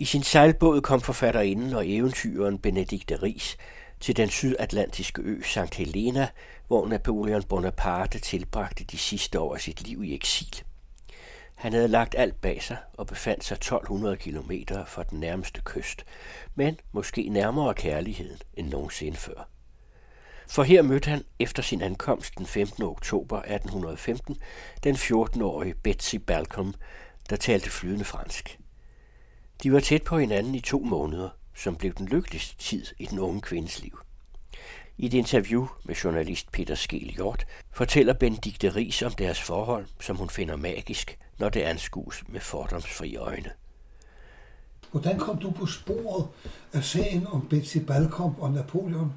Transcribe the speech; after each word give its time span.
I 0.00 0.04
sin 0.04 0.22
sejlbåd 0.22 0.80
kom 0.80 1.00
forfatterinden 1.00 1.72
og 1.72 1.88
eventyren 1.88 2.58
Benedikte 2.58 3.22
Ries 3.22 3.56
til 4.00 4.16
den 4.16 4.28
sydatlantiske 4.28 5.22
ø 5.22 5.42
St. 5.42 5.74
Helena, 5.74 6.28
hvor 6.66 6.88
Napoleon 6.88 7.42
Bonaparte 7.42 8.18
tilbragte 8.18 8.84
de 8.84 8.98
sidste 8.98 9.40
år 9.40 9.54
af 9.54 9.60
sit 9.60 9.88
liv 9.88 10.04
i 10.04 10.14
eksil. 10.14 10.62
Han 11.54 11.72
havde 11.72 11.88
lagt 11.88 12.14
alt 12.18 12.40
bag 12.40 12.62
sig 12.62 12.76
og 12.92 13.06
befandt 13.06 13.44
sig 13.44 13.54
1200 13.54 14.16
km 14.16 14.52
fra 14.86 15.02
den 15.02 15.20
nærmeste 15.20 15.60
kyst, 15.64 16.04
men 16.54 16.76
måske 16.92 17.28
nærmere 17.28 17.74
kærligheden 17.74 18.38
end 18.54 18.68
nogensinde 18.68 19.16
før. 19.16 19.48
For 20.48 20.62
her 20.62 20.82
mødte 20.82 21.10
han 21.10 21.24
efter 21.38 21.62
sin 21.62 21.82
ankomst 21.82 22.38
den 22.38 22.46
15. 22.46 22.82
oktober 22.82 23.38
1815 23.38 24.36
den 24.84 24.94
14-årige 24.94 25.74
Betsy 25.74 26.16
Balcom, 26.16 26.74
der 27.30 27.36
talte 27.36 27.70
flydende 27.70 28.04
fransk. 28.04 28.57
De 29.62 29.72
var 29.72 29.80
tæt 29.80 30.02
på 30.02 30.18
hinanden 30.18 30.54
i 30.54 30.60
to 30.60 30.78
måneder, 30.78 31.28
som 31.54 31.76
blev 31.76 31.92
den 31.92 32.06
lykkeligste 32.06 32.56
tid 32.58 32.86
i 32.98 33.06
den 33.06 33.18
unge 33.18 33.40
kvindes 33.40 33.82
liv. 33.82 33.98
I 34.98 35.06
et 35.06 35.14
interview 35.14 35.66
med 35.84 35.94
journalist 35.94 36.52
Peter 36.52 36.74
Skel 36.74 37.14
Hjort 37.16 37.46
fortæller 37.72 38.12
Benedikte 38.12 38.74
Ries 38.74 39.02
om 39.02 39.12
deres 39.12 39.40
forhold, 39.40 39.86
som 40.00 40.16
hun 40.16 40.30
finder 40.30 40.56
magisk, 40.56 41.18
når 41.38 41.48
det 41.48 41.60
anskues 41.62 42.24
med 42.28 42.40
fordomsfri 42.40 43.16
øjne. 43.16 43.50
Hvordan 44.90 45.18
kom 45.18 45.38
du 45.38 45.50
på 45.50 45.66
sporet 45.66 46.28
af 46.72 46.84
sagen 46.84 47.26
om 47.26 47.48
Betsy 47.48 47.78
Balcom 47.78 48.40
og 48.40 48.52
Napoleon? 48.52 49.12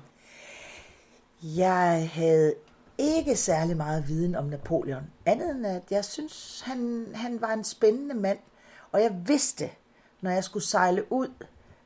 Jeg 1.43 2.09
havde 2.13 2.53
ikke 2.97 3.35
særlig 3.35 3.77
meget 3.77 4.07
viden 4.07 4.35
om 4.35 4.45
Napoleon. 4.45 5.03
Andet 5.25 5.51
end 5.51 5.65
at 5.65 5.83
jeg 5.91 6.05
synes, 6.05 6.61
han, 6.65 7.07
han 7.15 7.41
var 7.41 7.53
en 7.53 7.63
spændende 7.63 8.15
mand. 8.15 8.39
Og 8.91 9.01
jeg 9.01 9.15
vidste, 9.27 9.69
når 10.21 10.31
jeg 10.31 10.43
skulle 10.43 10.65
sejle 10.65 11.11
ud 11.11 11.27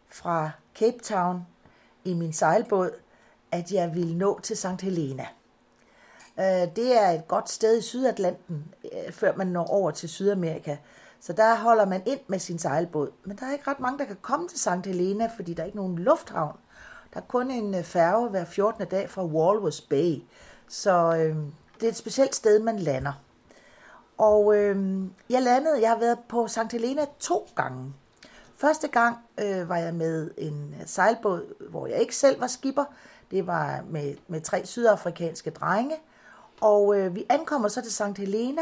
fra 0.09 0.51
Cape 0.75 0.97
Town 1.03 1.47
i 2.03 2.13
min 2.13 2.33
sejlbåd, 2.33 2.91
at 3.51 3.71
jeg 3.71 3.95
ville 3.95 4.17
nå 4.17 4.39
til 4.39 4.57
St. 4.57 4.81
Helena. 4.81 5.25
Øh, 6.39 6.75
det 6.75 7.01
er 7.01 7.09
et 7.09 7.27
godt 7.27 7.49
sted 7.49 7.77
i 7.77 7.81
Sydatlanten, 7.81 8.73
øh, 8.83 9.11
før 9.11 9.35
man 9.35 9.47
når 9.47 9.65
over 9.65 9.91
til 9.91 10.09
Sydamerika. 10.09 10.77
Så 11.19 11.33
der 11.33 11.55
holder 11.55 11.85
man 11.85 12.01
ind 12.05 12.19
med 12.27 12.39
sin 12.39 12.59
sejlbåd. 12.59 13.11
Men 13.23 13.37
der 13.37 13.45
er 13.45 13.51
ikke 13.51 13.69
ret 13.71 13.79
mange, 13.79 13.99
der 13.99 14.05
kan 14.05 14.17
komme 14.21 14.47
til 14.47 14.59
St. 14.59 14.85
Helena, 14.85 15.29
fordi 15.35 15.53
der 15.53 15.63
er 15.63 15.65
ikke 15.65 15.77
nogen 15.77 15.99
lufthavn. 15.99 16.57
Der 17.13 17.19
er 17.19 17.25
kun 17.25 17.51
en 17.51 17.75
øh, 17.75 17.83
færge 17.83 18.29
hver 18.29 18.45
14. 18.45 18.87
dag 18.87 19.09
fra 19.09 19.25
Walrus 19.25 19.81
Bay. 19.81 20.23
Så 20.67 21.15
øh, 21.15 21.35
det 21.79 21.83
er 21.83 21.89
et 21.89 21.95
specielt 21.95 22.35
sted, 22.35 22.59
man 22.59 22.79
lander. 22.79 23.13
Og 24.17 24.55
øh, 24.57 25.03
jeg 25.29 25.41
landede, 25.41 25.81
jeg 25.81 25.89
har 25.89 25.99
været 25.99 26.19
på 26.29 26.47
St. 26.47 26.71
Helena 26.71 27.05
to 27.19 27.47
gange. 27.55 27.93
Første 28.57 28.87
gang 28.87 29.17
øh, 29.39 29.69
var 29.69 29.77
jeg 29.77 29.93
med 29.93 30.31
en 30.37 30.75
øh, 30.79 30.87
sejlbåd, 30.87 31.69
hvor 31.69 31.87
jeg 31.87 31.99
ikke 31.99 32.15
selv 32.15 32.41
var 32.41 32.47
skipper. 32.47 32.85
Det 33.31 33.47
var 33.47 33.83
med, 33.89 34.15
med 34.27 34.41
tre 34.41 34.65
sydafrikanske 34.65 35.49
drenge. 35.49 35.95
Og 36.61 36.99
øh, 36.99 37.15
vi 37.15 37.25
ankommer 37.29 37.67
så 37.67 37.81
til 37.81 37.91
St. 37.91 38.17
Helena, 38.17 38.61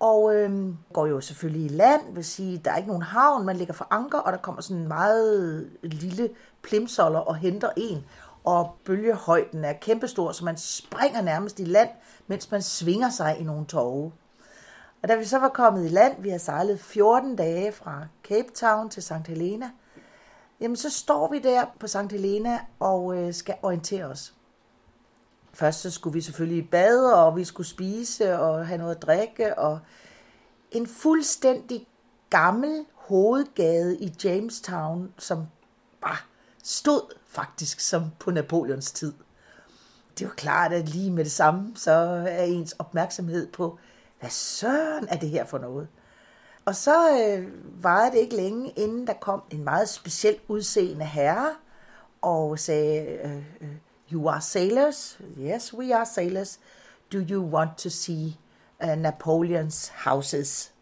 og 0.00 0.34
øh, 0.34 0.74
går 0.92 1.06
jo 1.06 1.20
selvfølgelig 1.20 1.64
i 1.64 1.68
land, 1.68 2.14
vil 2.14 2.24
sige, 2.24 2.58
der 2.64 2.70
er 2.70 2.76
ikke 2.76 2.88
nogen 2.88 3.02
havn, 3.02 3.46
man 3.46 3.56
ligger 3.56 3.74
for 3.74 3.86
anker, 3.90 4.18
og 4.18 4.32
der 4.32 4.38
kommer 4.38 4.62
sådan 4.62 4.82
en 4.82 4.88
meget 4.88 5.70
lille 5.82 6.30
plimsoller 6.62 7.18
og 7.18 7.36
henter 7.36 7.70
en, 7.76 8.04
og 8.44 8.76
bølgehøjden 8.84 9.64
er 9.64 9.72
kæmpestor, 9.72 10.32
så 10.32 10.44
man 10.44 10.56
springer 10.56 11.20
nærmest 11.20 11.60
i 11.60 11.64
land, 11.64 11.88
mens 12.26 12.50
man 12.50 12.62
svinger 12.62 13.10
sig 13.10 13.36
i 13.40 13.44
nogle 13.44 13.66
tåge. 13.66 14.12
Og 15.02 15.08
da 15.08 15.16
vi 15.16 15.24
så 15.24 15.38
var 15.38 15.48
kommet 15.48 15.84
i 15.84 15.88
land, 15.88 16.22
vi 16.22 16.28
har 16.28 16.38
sejlet 16.38 16.80
14 16.80 17.36
dage 17.36 17.72
fra 17.72 18.06
Cape 18.24 18.48
Town 18.54 18.90
til 18.90 19.02
St. 19.02 19.26
Helena, 19.26 19.70
jamen 20.60 20.76
så 20.76 20.90
står 20.90 21.30
vi 21.30 21.38
der 21.38 21.64
på 21.80 21.86
St. 21.86 22.10
Helena 22.10 22.60
og 22.80 23.16
øh, 23.16 23.34
skal 23.34 23.54
orientere 23.62 24.04
os. 24.04 24.34
Først 25.52 25.80
så 25.80 25.90
skulle 25.90 26.14
vi 26.14 26.20
selvfølgelig 26.20 26.64
i 26.64 26.68
bad, 26.68 27.04
og 27.04 27.36
vi 27.36 27.44
skulle 27.44 27.66
spise 27.66 28.38
og 28.38 28.66
have 28.66 28.78
noget 28.78 28.94
at 28.94 29.02
drikke, 29.02 29.58
og 29.58 29.80
en 30.70 30.86
fuldstændig 30.86 31.86
gammel 32.30 32.84
hovedgade 32.94 33.98
i 33.98 34.14
Jamestown, 34.24 35.12
som 35.18 35.46
bare 36.00 36.16
stod 36.62 37.14
faktisk 37.26 37.80
som 37.80 38.02
på 38.18 38.30
Napoleons 38.30 38.92
tid. 38.92 39.12
Det 40.18 40.26
var 40.26 40.34
klart, 40.34 40.72
at 40.72 40.88
lige 40.88 41.10
med 41.10 41.24
det 41.24 41.32
samme, 41.32 41.72
så 41.76 41.92
er 42.28 42.42
ens 42.42 42.72
opmærksomhed 42.72 43.46
på, 43.52 43.78
hvad 44.20 44.30
søren 44.30 45.08
er 45.08 45.16
det 45.16 45.28
her 45.28 45.44
for 45.44 45.58
noget? 45.58 45.88
Og 46.64 46.76
så 46.76 47.18
øh, 47.18 47.48
varede 47.82 48.12
det 48.12 48.18
ikke 48.18 48.36
længe, 48.36 48.70
inden 48.70 49.06
der 49.06 49.12
kom 49.12 49.42
en 49.50 49.64
meget 49.64 49.88
speciel 49.88 50.36
udseende 50.48 51.04
herre, 51.04 51.54
og 52.22 52.58
sagde, 52.58 53.06
øh, 53.06 53.36
øh, 53.60 53.76
you 54.12 54.28
are 54.28 54.40
sailors? 54.40 55.20
Yes, 55.38 55.74
we 55.74 55.96
are 55.96 56.06
sailors. 56.06 56.60
Do 57.12 57.18
you 57.30 57.44
want 57.44 57.78
to 57.78 57.88
see 57.88 58.36
uh, 58.84 58.92
Napoleon's 58.92 59.92
houses? 60.04 60.72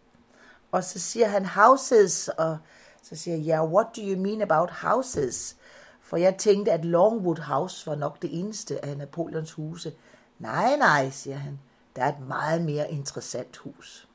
Og 0.72 0.84
så 0.84 0.98
siger 0.98 1.28
han 1.28 1.46
houses, 1.46 2.28
og 2.28 2.58
så 3.02 3.16
siger 3.16 3.36
jeg, 3.36 3.46
yeah, 3.46 3.72
what 3.72 3.86
do 3.96 4.02
you 4.02 4.18
mean 4.18 4.42
about 4.42 4.70
houses? 4.70 5.56
For 6.00 6.16
jeg 6.16 6.36
tænkte, 6.36 6.72
at 6.72 6.84
Longwood 6.84 7.38
House 7.40 7.86
var 7.86 7.94
nok 7.94 8.22
det 8.22 8.40
eneste 8.40 8.84
af 8.84 8.96
Napoleons 8.96 9.52
huse. 9.52 9.92
Nej, 10.38 10.76
nej, 10.76 11.10
siger 11.10 11.36
han. 11.36 11.58
Der 11.96 12.04
er 12.04 12.08
et 12.08 12.26
meget 12.28 12.62
mere 12.62 12.90
interessant 12.90 13.56
hus. 13.56 14.08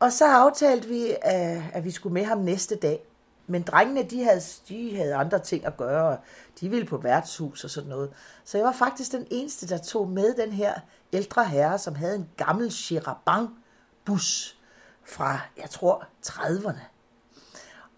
Og 0.00 0.12
så 0.12 0.26
aftalte 0.26 0.88
vi, 0.88 1.10
øh, 1.10 1.76
at 1.76 1.84
vi 1.84 1.90
skulle 1.90 2.12
med 2.12 2.24
ham 2.24 2.38
næste 2.38 2.76
dag. 2.76 3.02
Men 3.46 3.62
drengene, 3.62 4.02
de 4.02 4.24
havde, 4.24 4.40
de 4.68 4.96
havde 4.96 5.14
andre 5.14 5.38
ting 5.38 5.66
at 5.66 5.76
gøre. 5.76 6.18
De 6.60 6.68
ville 6.68 6.86
på 6.86 6.96
værtshus 6.96 7.64
og 7.64 7.70
sådan 7.70 7.90
noget. 7.90 8.12
Så 8.44 8.58
jeg 8.58 8.64
var 8.64 8.72
faktisk 8.72 9.12
den 9.12 9.26
eneste, 9.30 9.68
der 9.68 9.78
tog 9.78 10.08
med 10.08 10.34
den 10.34 10.52
her 10.52 10.74
ældre 11.12 11.44
herre, 11.44 11.78
som 11.78 11.94
havde 11.94 12.16
en 12.16 12.28
gammel 12.36 12.70
Chirabang-bus 12.70 14.56
fra, 15.04 15.40
jeg 15.56 15.70
tror, 15.70 16.06
30'erne. 16.26 16.80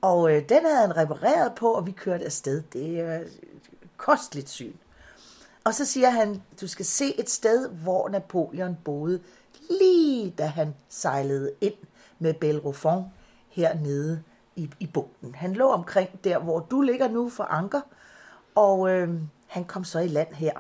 Og 0.01 0.33
øh, 0.33 0.49
den 0.49 0.67
havde 0.67 0.81
han 0.81 0.97
repareret 0.97 1.55
på, 1.55 1.73
og 1.73 1.87
vi 1.87 1.93
kørte 1.93 2.25
afsted. 2.25 2.63
Det 2.63 3.01
er 3.01 3.21
øh, 3.21 3.27
kostligt 3.97 4.49
syn. 4.49 4.75
Og 5.69 5.75
så 5.75 5.85
siger 5.85 6.11
han, 6.11 6.43
du 6.61 6.69
skal 6.69 6.85
se 6.85 7.21
et 7.21 7.31
sted, 7.31 7.69
hvor 7.69 8.09
Napoleon 8.09 8.77
boede, 8.85 9.21
lige 9.71 10.31
da 10.31 10.47
han 10.47 10.75
sejlede 10.89 11.53
ind 11.61 11.75
med 12.19 12.35
Bellerophon 12.35 13.05
hernede 13.49 14.23
i, 14.57 14.71
i 14.81 14.87
bugten. 14.87 15.35
Han 15.35 15.53
lå 15.53 15.69
omkring 15.71 16.25
der, 16.25 16.39
hvor 16.39 16.61
du 16.61 16.81
ligger 16.81 17.09
nu 17.09 17.29
for 17.29 17.45
anker, 17.45 17.81
og 18.55 18.91
øh, 18.91 19.15
han 19.47 19.65
kom 19.65 19.85
så 19.85 19.99
i 19.99 20.09
land 20.09 20.35
her. 20.35 20.53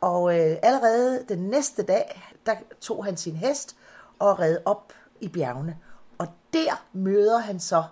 Og 0.00 0.38
øh, 0.38 0.56
allerede 0.62 1.24
den 1.28 1.38
næste 1.38 1.82
dag, 1.82 2.22
der 2.46 2.54
tog 2.80 3.04
han 3.04 3.16
sin 3.16 3.36
hest 3.36 3.76
og 4.18 4.38
red 4.38 4.58
op 4.64 4.92
i 5.20 5.28
bjergene. 5.28 5.78
Og 6.18 6.28
der 6.52 6.86
møder 6.92 7.38
han 7.38 7.60
så 7.60 7.84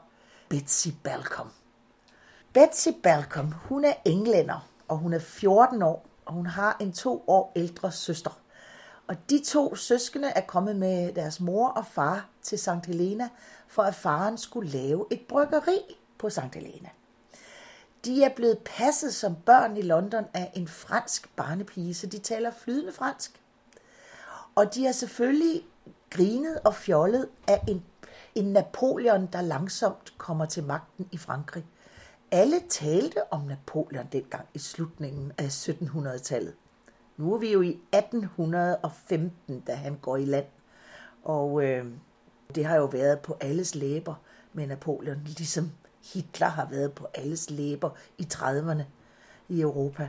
Betsy 0.49 0.89
Balcom. 1.03 1.51
Betsy 2.53 2.89
Balcom, 3.03 3.53
hun 3.53 3.85
er 3.85 3.95
englænder, 4.05 4.69
og 4.89 4.99
hun 4.99 5.13
er 5.13 5.19
14 5.19 5.83
år, 5.83 6.07
og 6.27 6.33
hun 6.33 6.47
har 6.47 6.77
en 6.81 6.93
to 6.93 7.25
år 7.27 7.53
ældre 7.57 7.93
søster. 7.93 8.41
Og 9.07 9.17
de 9.31 9.45
to 9.45 9.75
søskende 9.75 10.29
er 10.29 10.41
kommet 10.41 10.77
med 10.77 11.13
deres 11.13 11.41
mor 11.41 11.69
og 11.69 11.87
far 11.87 12.29
til 12.43 12.59
St. 12.59 12.87
Helena, 12.87 13.29
for 13.69 13.83
at 13.83 13.95
faren 13.95 14.39
skulle 14.39 14.71
lave 14.71 15.07
et 15.11 15.21
bryggeri 15.29 15.79
på 16.19 16.31
St. 16.31 16.55
Helena. 16.55 16.89
De 18.05 18.25
er 18.25 18.35
blevet 18.37 18.59
passet 18.59 19.15
som 19.15 19.37
børn 19.47 19.77
i 19.77 19.83
London 19.83 20.25
af 20.35 20.53
en 20.55 20.69
fransk 20.69 21.37
barnepige, 21.37 21.95
så 21.95 22.07
de 22.07 22.19
taler 22.19 22.51
flydende 22.51 22.93
fransk. 22.93 23.41
Og 24.55 24.75
de 24.75 24.85
har 24.85 24.93
selvfølgelig 24.93 25.63
grinet 26.11 26.61
og 26.65 26.75
fjollet 26.75 27.29
af 27.49 27.65
en, 27.69 27.85
en 28.35 28.53
Napoleon, 28.53 29.27
der 29.27 29.41
langsomt 29.41 30.19
kommer 30.19 30.47
til 30.47 30.65
magten 30.65 31.09
i 31.13 31.19
Frankrig. 31.19 31.65
Alle 32.35 32.61
talte 32.69 33.33
om 33.33 33.41
Napoleon 33.41 34.07
dengang 34.13 34.47
i 34.55 34.59
slutningen 34.59 35.33
af 35.39 35.49
1700-tallet. 35.49 36.55
Nu 37.17 37.35
er 37.35 37.39
vi 37.39 37.53
jo 37.53 37.63
i 37.63 37.69
1815, 37.93 39.61
da 39.61 39.75
han 39.75 39.97
går 39.97 40.17
i 40.17 40.25
land. 40.25 40.47
Og 41.23 41.65
øh, 41.65 41.87
det 42.55 42.65
har 42.65 42.77
jo 42.77 42.85
været 42.85 43.21
på 43.21 43.37
alles 43.41 43.75
læber 43.75 44.15
med 44.53 44.67
Napoleon, 44.67 45.21
ligesom 45.25 45.71
Hitler 46.13 46.47
har 46.47 46.69
været 46.71 46.93
på 46.93 47.07
alles 47.15 47.51
læber 47.51 47.91
i 48.19 48.29
30'erne 48.35 48.83
i 49.49 49.61
Europa. 49.61 50.09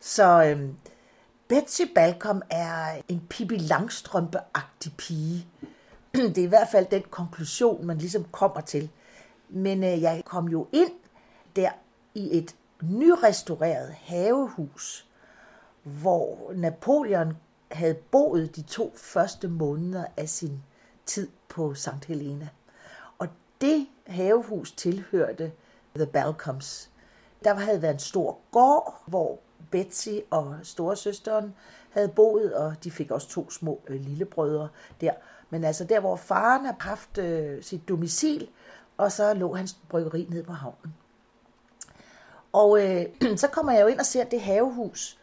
Så 0.00 0.44
øh, 0.44 0.68
Betsy 1.48 1.82
Balcom 1.94 2.42
er 2.50 3.02
en 3.08 3.26
Pippi 3.30 3.56
Langstrømpe-agtig 3.56 4.92
pige. 4.98 5.46
Det 6.14 6.38
er 6.38 6.42
i 6.42 6.46
hvert 6.46 6.68
fald 6.72 6.86
den 6.90 7.02
konklusion, 7.10 7.86
man 7.86 7.98
ligesom 7.98 8.24
kommer 8.24 8.60
til. 8.60 8.90
Men 9.48 9.84
øh, 9.84 10.02
jeg 10.02 10.22
kom 10.24 10.48
jo 10.48 10.68
ind 10.72 10.92
der 11.56 11.70
i 12.14 12.38
et 12.38 12.56
nyrestaureret 12.82 13.92
havehus, 13.92 15.06
hvor 15.82 16.52
Napoleon 16.54 17.36
havde 17.72 17.94
boet 17.94 18.56
de 18.56 18.62
to 18.62 18.92
første 18.96 19.48
måneder 19.48 20.04
af 20.16 20.28
sin 20.28 20.62
tid 21.06 21.28
på 21.48 21.74
St. 21.74 22.04
Helena. 22.06 22.48
Og 23.18 23.28
det 23.60 23.86
havehus 24.06 24.72
tilhørte 24.72 25.52
The 25.94 26.06
Balcoms. 26.06 26.90
Der 27.44 27.54
havde 27.54 27.82
været 27.82 27.92
en 27.92 27.98
stor 27.98 28.38
gård, 28.50 29.02
hvor 29.06 29.38
Betsy 29.70 30.08
og 30.30 30.56
storesøsteren 30.62 31.54
havde 31.90 32.08
boet, 32.08 32.54
og 32.54 32.74
de 32.84 32.90
fik 32.90 33.10
også 33.10 33.28
to 33.28 33.50
små 33.50 33.80
øh, 33.88 34.00
lillebrødre 34.00 34.68
der. 35.00 35.12
Men 35.50 35.64
altså 35.64 35.84
der, 35.84 36.00
hvor 36.00 36.16
faren 36.16 36.64
har 36.64 36.76
haft 36.80 37.18
øh, 37.18 37.62
sit 37.62 37.88
domicil, 37.88 38.48
og 38.96 39.12
så 39.12 39.34
lå 39.34 39.54
hans 39.54 39.78
bryggeri 39.88 40.26
ned 40.30 40.42
på 40.42 40.52
havnen. 40.52 40.94
Og 42.52 42.86
øh, 42.86 43.06
så 43.42 43.48
kommer 43.48 43.72
jeg 43.72 43.82
jo 43.82 43.86
ind 43.86 43.98
og 43.98 44.06
ser 44.06 44.24
det 44.24 44.40
havehus, 44.40 45.18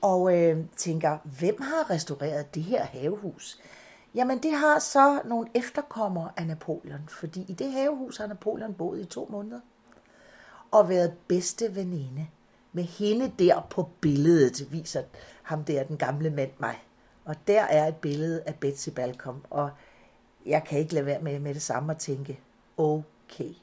og 0.00 0.38
øh, 0.38 0.64
tænker, 0.76 1.18
hvem 1.38 1.62
har 1.62 1.90
restaureret 1.90 2.54
det 2.54 2.62
her 2.62 2.84
havehus? 2.84 3.58
Jamen, 4.14 4.42
det 4.42 4.52
har 4.52 4.78
så 4.78 5.20
nogle 5.24 5.48
efterkommere 5.54 6.30
af 6.36 6.46
Napoleon, 6.46 7.08
fordi 7.08 7.44
i 7.48 7.52
det 7.52 7.72
havehus 7.72 8.16
har 8.16 8.26
Napoleon 8.26 8.74
boet 8.74 9.00
i 9.00 9.04
to 9.04 9.28
måneder 9.30 9.60
og 10.70 10.88
været 10.88 11.12
bedste 11.28 11.74
veninde 11.74 12.26
med 12.72 12.84
hende 12.84 13.32
der 13.38 13.66
på 13.70 13.90
billedet, 14.00 14.72
viser 14.72 15.02
ham 15.42 15.64
der, 15.64 15.82
den 15.82 15.96
gamle 15.96 16.30
mand 16.30 16.50
mig. 16.58 16.84
Og 17.24 17.34
der 17.46 17.62
er 17.62 17.88
et 17.88 17.96
billede 17.96 18.42
af 18.46 18.54
Betsy 18.54 18.88
Balcom, 18.88 19.44
og 19.50 19.70
jeg 20.46 20.64
kan 20.64 20.78
ikke 20.78 20.94
lade 20.94 21.06
være 21.06 21.20
med 21.20 21.38
med 21.38 21.54
det 21.54 21.62
samme 21.62 21.92
at 21.92 21.98
tænke, 21.98 22.40
okay, 22.76 23.54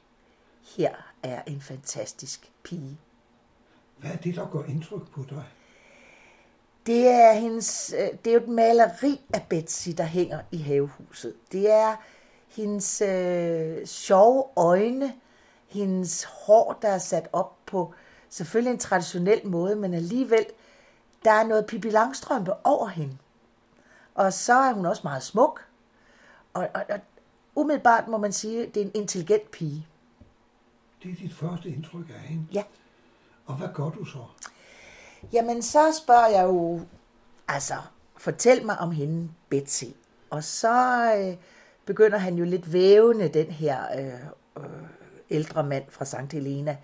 her 0.76 1.13
er 1.24 1.42
en 1.46 1.60
fantastisk 1.60 2.52
pige. 2.62 2.98
Hvad 3.96 4.10
er 4.10 4.16
det, 4.16 4.34
der 4.34 4.50
gør 4.50 4.62
indtryk 4.62 5.10
på 5.10 5.24
dig? 5.30 5.44
Det 6.86 7.08
er, 7.08 7.32
hendes, 7.32 7.94
øh, 7.98 8.18
det 8.24 8.30
er 8.30 8.34
jo 8.34 8.40
et 8.40 8.48
maleri 8.48 9.20
af 9.34 9.46
Betsy, 9.50 9.88
der 9.88 10.04
hænger 10.04 10.40
i 10.50 10.58
havehuset. 10.58 11.34
Det 11.52 11.70
er 11.70 11.96
hendes 12.48 13.00
øh, 13.00 13.86
sjove 13.86 14.44
øjne, 14.56 15.14
hendes 15.68 16.24
hår, 16.24 16.78
der 16.82 16.88
er 16.88 16.98
sat 16.98 17.28
op 17.32 17.56
på 17.66 17.94
selvfølgelig 18.28 18.72
en 18.72 18.78
traditionel 18.78 19.46
måde, 19.46 19.76
men 19.76 19.94
alligevel, 19.94 20.46
der 21.24 21.32
er 21.32 21.46
noget 21.46 21.66
Pippi 21.66 21.90
Langstrømpe 21.90 22.52
over 22.66 22.86
hende. 22.86 23.16
Og 24.14 24.32
så 24.32 24.54
er 24.54 24.72
hun 24.72 24.86
også 24.86 25.02
meget 25.04 25.22
smuk. 25.22 25.64
Og, 26.54 26.68
og, 26.74 26.84
og 26.88 27.00
umiddelbart 27.54 28.08
må 28.08 28.18
man 28.18 28.32
sige, 28.32 28.66
at 28.66 28.74
det 28.74 28.80
er 28.80 28.84
en 28.84 28.92
intelligent 28.94 29.50
pige. 29.50 29.86
Det 31.04 31.12
er 31.12 31.16
dit 31.16 31.34
første 31.34 31.68
indtryk 31.68 32.08
af 32.08 32.20
hende? 32.20 32.46
Ja. 32.52 32.62
Og 33.46 33.54
hvad 33.54 33.68
gør 33.74 33.90
du 33.90 34.04
så? 34.04 34.18
Jamen, 35.32 35.62
så 35.62 36.00
spørger 36.02 36.26
jeg 36.26 36.44
jo, 36.44 36.80
altså, 37.48 37.74
fortæl 38.16 38.66
mig 38.66 38.78
om 38.78 38.90
hende, 38.90 39.30
Betsy. 39.48 39.84
Og 40.30 40.44
så 40.44 41.04
øh, 41.18 41.36
begynder 41.86 42.18
han 42.18 42.34
jo 42.34 42.44
lidt 42.44 42.72
vævende, 42.72 43.28
den 43.28 43.46
her 43.46 43.78
øh, 43.98 44.64
øh, 44.64 44.70
ældre 45.30 45.64
mand 45.64 45.84
fra 45.90 46.04
St. 46.04 46.32
Helena. 46.32 46.76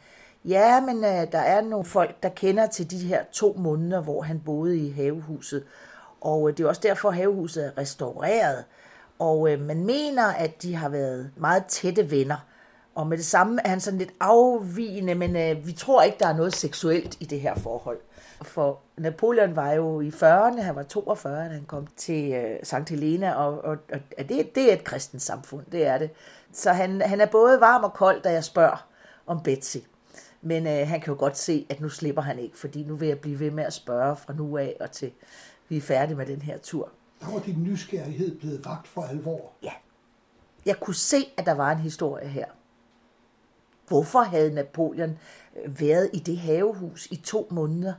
Ja, 0.45 0.81
men 0.81 0.97
øh, 0.97 1.33
der 1.33 1.39
er 1.39 1.61
nogle 1.61 1.85
folk, 1.85 2.23
der 2.23 2.29
kender 2.29 2.67
til 2.67 2.91
de 2.91 2.99
her 2.99 3.25
to 3.33 3.55
måneder, 3.59 4.01
hvor 4.01 4.23
han 4.23 4.41
boede 4.41 4.79
i 4.79 4.91
havehuset. 4.91 5.65
Og 6.21 6.49
øh, 6.49 6.57
det 6.57 6.65
er 6.65 6.69
også 6.69 6.83
derfor, 6.85 7.09
at 7.09 7.15
havehuset 7.15 7.67
er 7.67 7.79
restaureret. 7.79 8.65
Og 9.19 9.53
øh, 9.53 9.61
man 9.61 9.85
mener, 9.85 10.27
at 10.27 10.63
de 10.63 10.75
har 10.75 10.89
været 10.89 11.31
meget 11.37 11.65
tætte 11.67 12.11
venner. 12.11 12.47
Og 12.95 13.07
med 13.07 13.17
det 13.17 13.27
samme 13.27 13.61
er 13.65 13.69
han 13.69 13.81
sådan 13.81 13.99
lidt 13.99 14.13
afvigende, 14.21 15.15
men 15.15 15.37
øh, 15.37 15.67
vi 15.67 15.73
tror 15.73 16.03
ikke, 16.03 16.17
der 16.21 16.27
er 16.27 16.37
noget 16.37 16.55
seksuelt 16.55 17.17
i 17.21 17.25
det 17.25 17.41
her 17.41 17.55
forhold. 17.55 17.99
For 18.43 18.79
Napoleon 18.97 19.57
var 19.57 19.73
jo 19.73 20.01
i 20.01 20.09
40'erne, 20.09 20.61
han 20.61 20.77
var 20.77 20.83
42, 20.83 21.45
da 21.45 21.53
han 21.53 21.65
kom 21.65 21.87
til 21.97 22.33
øh, 22.33 22.57
St. 22.63 22.89
Helena, 22.91 23.33
og, 23.33 23.65
og, 23.65 23.77
og 24.19 24.29
det, 24.29 24.55
det 24.55 24.71
er 24.71 24.73
et 24.73 24.85
kristent 24.85 25.23
samfund, 25.23 25.65
det 25.73 25.87
er 25.87 25.99
det. 25.99 26.11
Så 26.53 26.73
han, 26.73 27.03
han 27.03 27.21
er 27.21 27.27
både 27.27 27.61
varm 27.61 27.85
og 27.85 27.93
kold, 27.93 28.23
da 28.23 28.33
jeg 28.33 28.45
spørger 28.45 28.87
om 29.27 29.43
Betsy. 29.43 29.77
Men 30.43 30.67
øh, 30.67 30.89
han 30.89 31.01
kan 31.01 31.13
jo 31.13 31.19
godt 31.19 31.39
se, 31.39 31.67
at 31.69 31.81
nu 31.81 31.89
slipper 31.89 32.23
han 32.23 32.39
ikke, 32.39 32.59
fordi 32.59 32.85
nu 32.85 32.97
vil 32.97 33.09
jeg 33.09 33.19
blive 33.19 33.41
ved 33.41 33.51
med 33.51 33.65
at 33.65 33.73
spørge 33.73 34.17
fra 34.17 34.33
nu 34.33 34.57
af 34.57 34.77
og 34.81 34.91
til 34.91 35.13
vi 35.69 35.77
er 35.77 35.81
færdige 35.81 36.17
med 36.17 36.27
den 36.27 36.43
her 36.43 36.59
tur. 36.59 36.89
Der 37.21 37.33
var 37.33 37.39
din 37.39 37.63
nysgerrighed 37.63 38.39
blevet 38.39 38.65
vagt 38.65 38.89
for 38.89 39.03
alvor. 39.03 39.53
Ja. 39.63 39.73
Jeg 40.67 40.81
kunne 40.81 40.95
se, 40.95 41.17
at 41.37 41.47
der 41.47 41.55
var 41.55 41.73
en 41.73 41.79
historie 41.79 42.29
her. 42.29 42.47
Hvorfor 43.91 44.21
havde 44.21 44.55
Napoleon 44.55 45.19
øh, 45.57 45.81
været 45.81 46.11
i 46.13 46.19
det 46.19 46.39
havehus 46.39 47.09
i 47.11 47.17
to 47.17 47.49
måneder? 47.51 47.95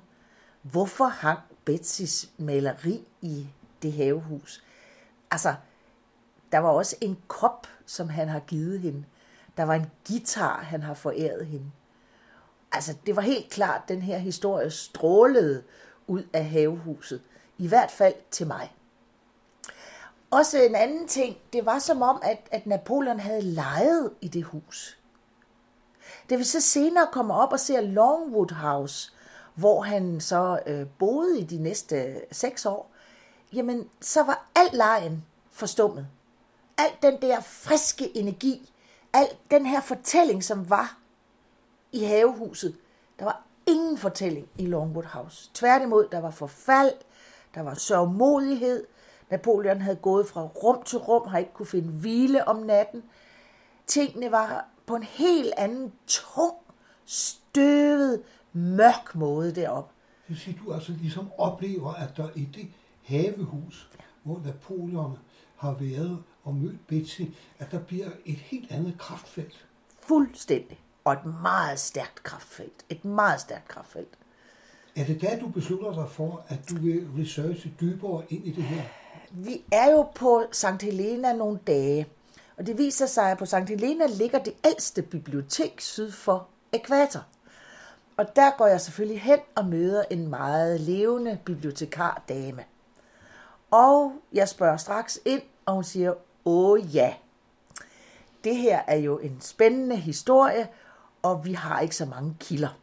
Hvorfor 0.62 1.06
hang 1.06 1.40
Betsys 1.66 2.30
maleri 2.38 3.08
i 3.22 3.48
det 3.82 3.94
havehus? 3.94 4.64
Altså, 5.32 5.56
der 6.52 6.58
var 6.58 6.70
også 6.70 6.96
en 7.02 7.18
kop, 7.28 7.68
som 7.86 8.10
han 8.10 8.30
har 8.30 8.40
givet 8.40 8.80
hende. 8.80 9.06
Der 9.58 9.64
var 9.64 9.74
en 9.74 9.92
guitar, 10.08 10.62
han 10.62 10.84
har 10.84 10.94
foræret 10.94 11.46
hende. 11.46 11.72
Altså, 12.72 12.96
det 13.06 13.16
var 13.16 13.22
helt 13.22 13.50
klart, 13.50 13.82
at 13.82 13.90
den 13.90 14.02
her 14.02 14.18
historie 14.18 14.70
strålede 14.70 15.64
ud 16.08 16.24
af 16.34 16.46
havehuset. 16.46 17.22
I 17.58 17.68
hvert 17.68 17.92
fald 17.92 18.16
til 18.32 18.48
mig. 18.48 18.76
Også 20.32 20.62
en 20.62 20.76
anden 20.76 21.08
ting, 21.08 21.38
det 21.54 21.66
var 21.66 21.80
som 21.80 22.02
om, 22.02 22.22
at, 22.24 22.40
at 22.52 22.66
Napoleon 22.66 23.20
havde 23.20 23.42
lejet 23.42 24.12
i 24.22 24.28
det 24.28 24.44
hus. 24.44 25.01
Da 26.30 26.36
vi 26.36 26.44
så 26.44 26.62
senere 26.62 27.08
kommer 27.12 27.36
op 27.36 27.52
og 27.52 27.60
ser 27.60 27.82
Longwood 27.82 28.54
House, 28.54 29.12
hvor 29.56 29.82
han 29.82 30.22
så 30.22 30.60
øh, 30.68 30.88
boede 31.00 31.40
i 31.40 31.44
de 31.44 31.58
næste 31.58 31.96
øh, 31.96 32.16
seks 32.32 32.66
år, 32.66 32.92
jamen 33.54 33.90
så 34.02 34.24
var 34.24 34.50
al 34.56 34.70
lejen 34.74 35.26
forstummet. 35.52 36.08
Al 36.78 36.92
den 37.02 37.22
der 37.22 37.42
friske 37.42 38.18
energi, 38.18 38.74
al 39.14 39.28
den 39.52 39.66
her 39.66 39.82
fortælling, 39.82 40.44
som 40.44 40.70
var 40.70 40.98
i 41.92 42.04
havehuset, 42.04 42.76
der 43.20 43.26
var 43.26 43.44
ingen 43.68 43.98
fortælling 43.98 44.48
i 44.58 44.66
Longwood 44.66 45.04
House. 45.04 45.50
Tværtimod, 45.54 46.08
der 46.12 46.20
var 46.20 46.32
forfald, 46.32 46.94
der 47.56 47.62
var 47.62 47.74
sørgmodighed. 47.74 48.86
Napoleon 49.30 49.82
havde 49.82 49.96
gået 49.96 50.28
fra 50.28 50.42
rum 50.42 50.84
til 50.84 50.98
rum, 50.98 51.28
har 51.28 51.38
ikke 51.38 51.54
kunne 51.54 51.66
finde 51.66 51.90
hvile 51.90 52.48
om 52.48 52.56
natten. 52.56 53.04
Tingene 53.88 54.32
var 54.32 54.66
på 54.92 54.96
en 54.96 55.04
helt 55.04 55.54
anden 55.58 55.92
tung, 56.08 56.56
støvet, 57.06 58.22
mørk 58.54 59.16
måde 59.16 59.56
derop. 59.56 59.92
Det 60.28 60.30
vil 60.30 60.38
sige, 60.38 60.60
du 60.66 60.74
altså 60.74 60.92
ligesom 61.02 61.32
oplever, 61.38 61.94
at 61.94 62.18
der 62.18 62.30
i 62.36 62.46
det 62.46 62.68
havehus, 63.04 63.90
hvor 64.24 64.42
Napoleon 64.46 65.18
har 65.56 65.74
været 65.74 66.24
og 66.44 66.56
mødt 66.56 66.88
Betsy, 66.88 67.22
at 67.60 67.72
der 67.72 67.80
bliver 67.80 68.10
et 68.26 68.36
helt 68.36 68.72
andet 68.72 68.96
kraftfelt. 69.00 69.66
Fuldstændig. 70.02 70.80
Og 71.04 71.14
et 71.14 71.26
meget 71.42 71.80
stærkt 71.80 72.24
kraftfelt. 72.24 72.86
Et 72.90 73.06
meget 73.06 73.42
stærkt 73.42 73.68
kraftfelt. 73.68 74.18
Er 74.96 75.06
det 75.06 75.22
der, 75.22 75.40
du 75.40 75.48
beslutter 75.48 75.94
dig 75.94 76.10
for, 76.10 76.46
at 76.48 76.70
du 76.70 76.76
vil 76.76 77.08
researche 77.20 77.74
dybere 77.82 78.24
ind 78.30 78.48
i 78.48 78.52
det 78.52 78.64
her? 78.64 78.84
Vi 79.32 79.64
er 79.72 79.92
jo 79.92 80.02
på 80.16 80.44
St. 80.52 80.82
Helena 80.82 81.34
nogle 81.34 81.60
dage, 81.68 82.08
og 82.62 82.68
det 82.68 82.78
viser 82.78 83.06
sig, 83.06 83.32
at 83.32 83.38
på 83.38 83.46
St. 83.46 83.56
Helena 83.56 84.06
ligger 84.06 84.40
det 84.40 84.54
ældste 84.66 85.02
bibliotek 85.02 85.82
syd 85.82 86.12
for 86.12 86.48
ekvator. 86.72 87.26
Og 88.18 88.36
der 88.36 88.52
går 88.58 88.68
jeg 88.68 88.82
selvfølgelig 88.82 89.22
hen 89.22 89.40
og 89.56 89.66
møder 89.66 90.04
en 90.10 90.28
meget 90.28 90.80
levende 90.80 91.40
bibliotekardame. 91.46 92.64
Og 93.72 94.14
jeg 94.34 94.50
spørger 94.50 94.78
straks 94.78 95.20
ind, 95.26 95.42
og 95.66 95.74
hun 95.74 95.84
siger, 95.84 96.14
åh 96.46 96.96
ja, 96.96 97.14
det 98.44 98.56
her 98.56 98.82
er 98.88 98.96
jo 98.98 99.18
en 99.18 99.38
spændende 99.42 99.96
historie, 99.96 100.68
og 101.22 101.46
vi 101.46 101.54
har 101.54 101.80
ikke 101.80 101.96
så 101.96 102.06
mange 102.06 102.36
kilder. 102.40 102.80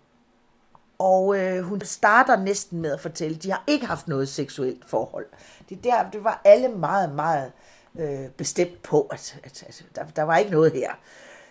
Og 0.98 1.38
øh, 1.38 1.62
hun 1.62 1.80
starter 1.80 2.36
næsten 2.36 2.80
med 2.80 2.92
at 2.92 3.00
fortælle, 3.00 3.36
at 3.36 3.42
de 3.42 3.50
har 3.50 3.64
ikke 3.66 3.86
haft 3.86 4.08
noget 4.08 4.28
seksuelt 4.28 4.84
forhold. 4.84 5.26
Det, 5.68 5.84
der, 5.84 6.10
det 6.10 6.24
var 6.24 6.40
alle 6.44 6.68
meget, 6.68 7.14
meget 7.14 7.52
øh, 7.98 8.28
bestemt 8.28 8.82
på, 8.82 9.02
at, 9.02 9.40
at, 9.44 9.62
at 9.68 9.84
der, 9.94 10.04
der 10.16 10.22
var 10.22 10.36
ikke 10.36 10.50
noget 10.50 10.72
her. 10.72 10.90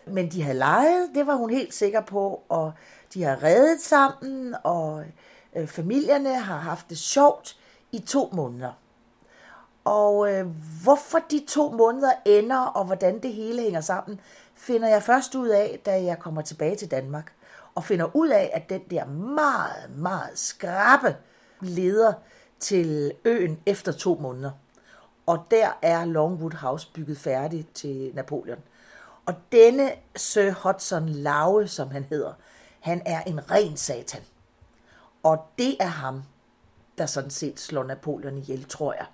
Men 0.05 0.31
de 0.31 0.43
havde 0.43 0.57
leget, 0.57 1.09
det 1.15 1.27
var 1.27 1.35
hun 1.35 1.49
helt 1.49 1.73
sikker 1.73 2.01
på, 2.01 2.43
og 2.49 2.71
de 3.13 3.23
har 3.23 3.43
reddet 3.43 3.81
sammen, 3.81 4.55
og 4.63 5.03
øh, 5.55 5.67
familierne 5.67 6.39
har 6.39 6.57
haft 6.57 6.89
det 6.89 6.97
sjovt 6.97 7.57
i 7.91 7.99
to 7.99 8.29
måneder. 8.33 8.71
Og 9.83 10.33
øh, 10.33 10.47
hvorfor 10.83 11.19
de 11.31 11.45
to 11.47 11.71
måneder 11.71 12.11
ender, 12.25 12.59
og 12.59 12.85
hvordan 12.85 13.21
det 13.21 13.33
hele 13.33 13.61
hænger 13.61 13.81
sammen, 13.81 14.19
finder 14.55 14.87
jeg 14.87 15.03
først 15.03 15.35
ud 15.35 15.47
af, 15.47 15.79
da 15.85 16.03
jeg 16.03 16.19
kommer 16.19 16.41
tilbage 16.41 16.75
til 16.75 16.91
Danmark. 16.91 17.33
Og 17.75 17.83
finder 17.83 18.15
ud 18.15 18.29
af, 18.29 18.49
at 18.53 18.69
den 18.69 18.81
der 18.89 19.05
meget, 19.05 19.97
meget 19.97 20.29
skrappe 20.39 21.15
leder 21.61 22.13
til 22.59 23.13
øen 23.25 23.59
efter 23.65 23.91
to 23.91 24.17
måneder. 24.21 24.51
Og 25.27 25.45
der 25.51 25.69
er 25.81 26.05
Longwood 26.05 26.51
House 26.51 26.91
bygget 26.93 27.17
færdig 27.17 27.67
til 27.73 28.11
Napoleon. 28.15 28.59
Og 29.25 29.33
denne 29.51 29.91
Sir 30.15 30.51
Hudson 30.51 31.09
Lowe, 31.09 31.67
som 31.67 31.91
han 31.91 32.03
hedder, 32.03 32.33
han 32.79 33.01
er 33.05 33.23
en 33.23 33.51
ren 33.51 33.77
satan. 33.77 34.21
Og 35.23 35.45
det 35.57 35.77
er 35.79 35.87
ham, 35.87 36.23
der 36.97 37.05
sådan 37.05 37.29
set 37.29 37.59
slår 37.59 37.83
Napoleon 37.83 38.37
ihjel, 38.37 38.65
tror 38.65 38.93
jeg. 38.93 39.05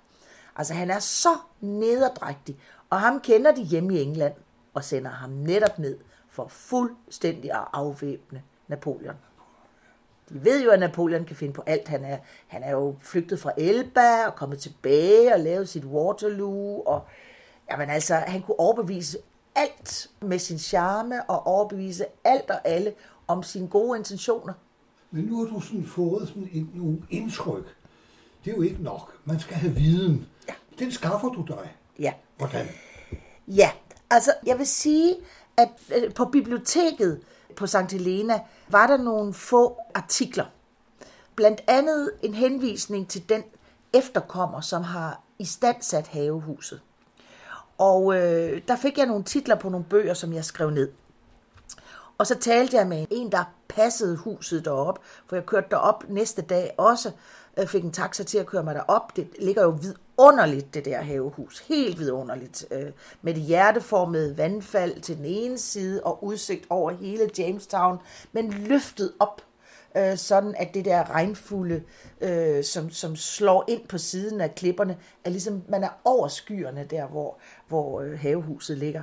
Altså 0.56 0.74
han 0.74 0.90
er 0.90 0.98
så 0.98 1.36
nederdrægtig, 1.60 2.58
og 2.90 3.00
ham 3.00 3.20
kender 3.20 3.54
de 3.54 3.62
hjemme 3.62 3.94
i 3.94 4.02
England. 4.02 4.34
og 4.74 4.84
sender 4.84 5.10
ham 5.10 5.30
netop 5.30 5.78
ned 5.78 5.98
for 6.28 6.48
fuldstændig 6.48 7.52
at 7.52 7.64
afvæbne 7.72 8.42
Napoleon. 8.68 9.16
De 10.28 10.44
ved 10.44 10.64
jo, 10.64 10.70
at 10.70 10.80
Napoleon 10.80 11.24
kan 11.24 11.36
finde 11.36 11.52
på 11.52 11.62
alt. 11.66 11.88
Han 11.88 12.04
er, 12.04 12.18
han 12.46 12.62
er 12.62 12.70
jo 12.70 12.96
flygtet 13.00 13.40
fra 13.40 13.52
Elba 13.56 14.26
og 14.26 14.34
kommet 14.34 14.58
tilbage 14.58 15.34
og 15.34 15.40
lavet 15.40 15.68
sit 15.68 15.84
Waterloo. 15.84 16.82
Og, 16.86 17.06
jamen 17.70 17.90
altså, 17.90 18.14
han 18.14 18.42
kunne 18.42 18.60
overbevise 18.60 19.18
alt 19.54 20.10
med 20.20 20.38
sin 20.38 20.58
charme 20.58 21.30
og 21.30 21.46
overbevise 21.46 22.04
alt 22.24 22.50
og 22.50 22.68
alle 22.68 22.92
om 23.26 23.42
sine 23.42 23.68
gode 23.68 23.98
intentioner. 23.98 24.52
Men 25.10 25.24
nu 25.24 25.44
har 25.44 25.54
du 25.54 25.60
sådan 25.60 25.86
fået 25.86 26.28
sådan 26.28 26.48
en, 26.52 26.70
nogle 26.74 26.98
indtryk. 27.10 27.76
Det 28.44 28.52
er 28.52 28.56
jo 28.56 28.62
ikke 28.62 28.82
nok. 28.82 29.18
Man 29.24 29.40
skal 29.40 29.56
have 29.56 29.74
viden. 29.74 30.26
Ja. 30.48 30.54
Den 30.78 30.92
skaffer 30.92 31.28
du 31.28 31.44
dig. 31.48 31.74
Ja. 31.98 32.12
Hvordan? 32.36 32.66
Ja, 33.48 33.70
altså 34.10 34.32
jeg 34.46 34.58
vil 34.58 34.66
sige, 34.66 35.14
at 35.56 35.68
øh, 35.96 36.14
på 36.14 36.24
biblioteket 36.24 37.20
på 37.56 37.66
St. 37.66 37.92
Helena 37.92 38.40
var 38.68 38.86
der 38.86 38.96
nogle 38.96 39.34
få 39.34 39.78
artikler. 39.94 40.44
Blandt 41.34 41.62
andet 41.66 42.10
en 42.22 42.34
henvisning 42.34 43.08
til 43.08 43.28
den 43.28 43.42
efterkommer, 43.92 44.60
som 44.60 44.82
har 44.82 45.20
istandsat 45.38 46.06
havehuset. 46.06 46.80
Og 47.78 48.14
øh, 48.14 48.62
der 48.68 48.76
fik 48.76 48.98
jeg 48.98 49.06
nogle 49.06 49.24
titler 49.24 49.54
på 49.54 49.68
nogle 49.68 49.86
bøger, 49.90 50.14
som 50.14 50.32
jeg 50.32 50.44
skrev 50.44 50.70
ned. 50.70 50.92
Og 52.18 52.26
så 52.26 52.38
talte 52.38 52.76
jeg 52.76 52.86
med 52.86 53.06
en, 53.10 53.32
der 53.32 53.44
passede 53.68 54.16
huset 54.16 54.64
derop, 54.64 54.98
for 55.26 55.36
jeg 55.36 55.46
kørte 55.46 55.66
derop 55.70 56.04
næste 56.08 56.42
dag 56.42 56.74
også, 56.78 57.10
Jeg 57.56 57.68
fik 57.68 57.84
en 57.84 57.92
taxa 57.92 58.24
til 58.24 58.38
at 58.38 58.46
køre 58.46 58.62
mig 58.62 58.74
derop. 58.74 59.16
Det 59.16 59.28
ligger 59.40 59.62
jo 59.62 59.78
vidunderligt, 60.18 60.74
det 60.74 60.84
der 60.84 61.02
havehus. 61.02 61.58
Helt 61.58 61.98
vidunderligt. 61.98 62.66
Øh, 62.70 62.92
med 63.22 63.34
det 63.34 63.42
hjerteformede 63.42 64.38
vandfald 64.38 65.00
til 65.00 65.16
den 65.16 65.24
ene 65.24 65.58
side 65.58 66.02
og 66.02 66.24
udsigt 66.24 66.66
over 66.70 66.90
hele 66.90 67.30
Jamestown, 67.38 67.98
men 68.32 68.52
løftet 68.52 69.12
op 69.18 69.42
øh, 69.96 70.16
sådan 70.16 70.54
at 70.58 70.74
det 70.74 70.84
der 70.84 71.10
regnfulde, 71.10 71.82
øh, 72.20 72.64
som, 72.64 72.90
som 72.90 73.16
slår 73.16 73.64
ind 73.68 73.88
på 73.88 73.98
siden 73.98 74.40
af 74.40 74.54
klipperne, 74.54 74.96
er 75.24 75.30
ligesom, 75.30 75.62
man 75.68 75.84
er 75.84 76.00
over 76.04 76.28
skyerne 76.28 76.86
der, 76.90 77.06
hvor, 77.06 77.38
hvor 77.68 78.00
øh, 78.00 78.18
havehuset 78.18 78.78
ligger. 78.78 79.02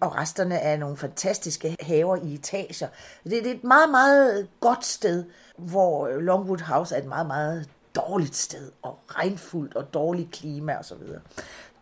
Og 0.00 0.16
resterne 0.16 0.54
er 0.54 0.76
nogle 0.76 0.96
fantastiske 0.96 1.76
haver 1.80 2.16
i 2.16 2.34
etager. 2.34 2.88
Det, 3.24 3.32
det 3.32 3.46
er 3.46 3.54
et 3.54 3.64
meget, 3.64 3.90
meget 3.90 4.48
godt 4.60 4.84
sted, 4.84 5.24
hvor 5.56 6.06
øh, 6.06 6.18
Longwood 6.18 6.58
House 6.58 6.94
er 6.94 6.98
et 6.98 7.08
meget, 7.08 7.26
meget 7.26 7.68
dårligt 7.94 8.36
sted, 8.36 8.70
og 8.82 8.98
regnfuldt 9.08 9.76
og 9.76 9.94
dårligt 9.94 10.30
klima 10.30 10.78
osv. 10.78 10.82
Så, 10.82 10.94
videre. 10.94 11.20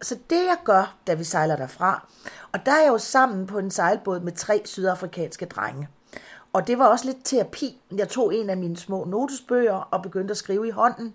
så 0.02 0.18
det 0.30 0.36
jeg 0.36 0.56
gør, 0.64 0.96
da 1.06 1.14
vi 1.14 1.24
sejler 1.24 1.56
derfra, 1.56 2.08
og 2.52 2.66
der 2.66 2.72
er 2.72 2.82
jeg 2.82 2.88
jo 2.88 2.98
sammen 2.98 3.46
på 3.46 3.58
en 3.58 3.70
sejlbåd 3.70 4.20
med 4.20 4.32
tre 4.32 4.62
sydafrikanske 4.64 5.46
drenge. 5.46 5.88
Og 6.52 6.66
det 6.66 6.78
var 6.78 6.86
også 6.86 7.06
lidt 7.06 7.18
terapi. 7.24 7.80
Jeg 7.96 8.08
tog 8.08 8.34
en 8.34 8.50
af 8.50 8.56
mine 8.56 8.76
små 8.76 9.04
notesbøger 9.04 9.74
og 9.74 10.02
begyndte 10.02 10.32
at 10.32 10.36
skrive 10.36 10.68
i 10.68 10.70
hånden, 10.70 11.14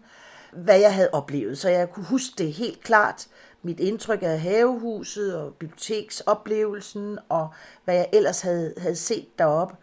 hvad 0.52 0.80
jeg 0.80 0.94
havde 0.94 1.10
oplevet. 1.12 1.58
Så 1.58 1.70
jeg 1.70 1.92
kunne 1.92 2.06
huske 2.06 2.34
det 2.38 2.54
helt 2.54 2.82
klart. 2.84 3.28
Mit 3.62 3.80
indtryk 3.80 4.20
af 4.22 4.40
havehuset 4.40 5.36
og 5.36 5.54
biblioteksoplevelsen 5.54 7.20
og 7.30 7.50
hvad 7.84 7.96
jeg 7.96 8.10
ellers 8.14 8.42
havde, 8.42 8.74
havde 8.78 8.96
set 8.96 9.40
deroppe. 9.40 9.76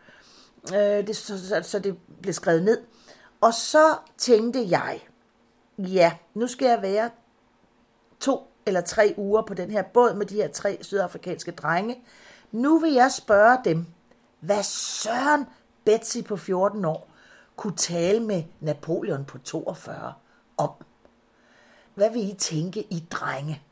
Øh, 0.74 1.06
det, 1.06 1.16
så, 1.16 1.48
så, 1.48 1.62
så 1.62 1.78
det 1.78 1.96
blev 2.22 2.34
skrevet 2.34 2.62
ned. 2.62 2.78
Og 3.40 3.54
så 3.54 3.96
tænkte 4.18 4.66
jeg, 4.68 5.00
ja, 5.78 6.16
nu 6.34 6.46
skal 6.46 6.66
jeg 6.66 6.82
være 6.82 7.10
to 8.20 8.50
eller 8.66 8.80
tre 8.80 9.14
uger 9.16 9.42
på 9.42 9.54
den 9.54 9.70
her 9.70 9.82
båd 9.82 10.14
med 10.14 10.26
de 10.26 10.34
her 10.34 10.48
tre 10.48 10.78
sydafrikanske 10.80 11.50
drenge. 11.50 12.04
Nu 12.52 12.78
vil 12.78 12.92
jeg 12.92 13.12
spørge 13.12 13.58
dem, 13.64 13.86
hvad 14.40 14.62
Søren 14.62 15.46
Betsy 15.84 16.18
på 16.28 16.36
14 16.36 16.84
år 16.84 17.10
kunne 17.56 17.76
tale 17.76 18.20
med 18.20 18.42
Napoleon 18.60 19.24
på 19.24 19.38
42 19.38 20.12
om. 20.56 20.70
Hvad 21.94 22.10
vil 22.10 22.30
I 22.30 22.34
tænke, 22.34 22.82
I 22.90 23.06
drenge? 23.10 23.62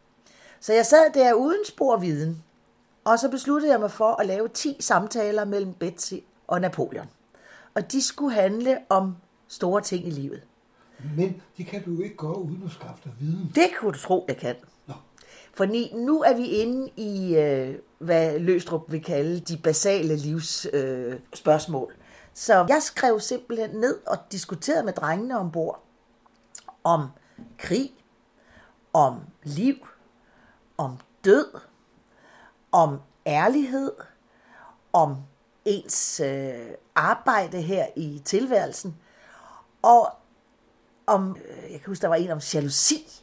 Så 0.61 0.73
jeg 0.73 0.87
sad 0.87 1.13
der 1.15 1.33
uden 1.33 1.65
spor 1.67 1.97
viden, 1.97 2.45
og 3.05 3.19
så 3.19 3.29
besluttede 3.29 3.73
jeg 3.73 3.81
mig 3.81 3.91
for 3.91 4.21
at 4.21 4.27
lave 4.27 4.49
10 4.49 4.77
samtaler 4.81 5.45
mellem 5.45 5.75
Betsy 5.75 6.15
og 6.47 6.61
Napoleon. 6.61 7.11
Og 7.75 7.93
de 7.93 8.03
skulle 8.03 8.35
handle 8.35 8.79
om 8.89 9.17
store 9.49 9.83
ting 9.83 10.07
i 10.07 10.11
livet. 10.11 10.43
Men 11.17 11.43
det 11.57 11.67
kan 11.67 11.83
du 11.85 11.91
jo 11.91 12.03
ikke 12.03 12.17
gøre 12.17 12.39
uden 12.39 12.63
at 12.67 12.73
skaffe 12.73 13.01
dig 13.05 13.13
viden. 13.21 13.53
Det 13.55 13.71
kunne 13.79 13.93
du 13.93 13.99
tro, 13.99 14.25
jeg 14.29 14.37
kan. 14.37 14.55
Nå. 14.87 14.95
Fordi 15.55 15.93
nu 15.95 16.23
er 16.23 16.37
vi 16.37 16.47
inde 16.47 16.91
i, 16.97 17.37
øh, 17.37 17.79
hvad 17.99 18.39
Løstrup 18.39 18.93
vil 18.93 19.03
kalde 19.03 19.41
de 19.41 19.57
basale 19.57 20.17
livsspørgsmål. 20.17 21.13
Øh, 21.13 21.21
spørgsmål. 21.35 21.95
så 22.35 22.55
jeg 22.69 22.83
skrev 22.83 23.21
simpelthen 23.21 23.71
ned 23.71 23.99
og 24.07 24.19
diskuterede 24.33 24.85
med 24.85 24.93
drengene 24.93 25.39
ombord 25.39 25.85
om 26.85 27.07
krig, 27.59 27.91
om 28.93 29.21
liv, 29.43 29.89
om 30.79 30.97
død, 31.25 31.47
om 32.73 32.99
ærlighed, 33.27 33.93
om 34.93 35.17
ens 35.65 36.21
øh, 36.21 36.71
arbejde 36.95 37.61
her 37.61 37.87
i 37.97 38.23
tilværelsen, 38.25 38.97
og 39.83 40.13
om, 41.07 41.37
øh, 41.49 41.73
jeg 41.73 41.81
kan 41.81 41.87
huske, 41.87 42.03
der 42.03 42.09
var 42.09 42.17
en 42.17 42.31
om 42.31 42.41
jalousi. 42.55 43.23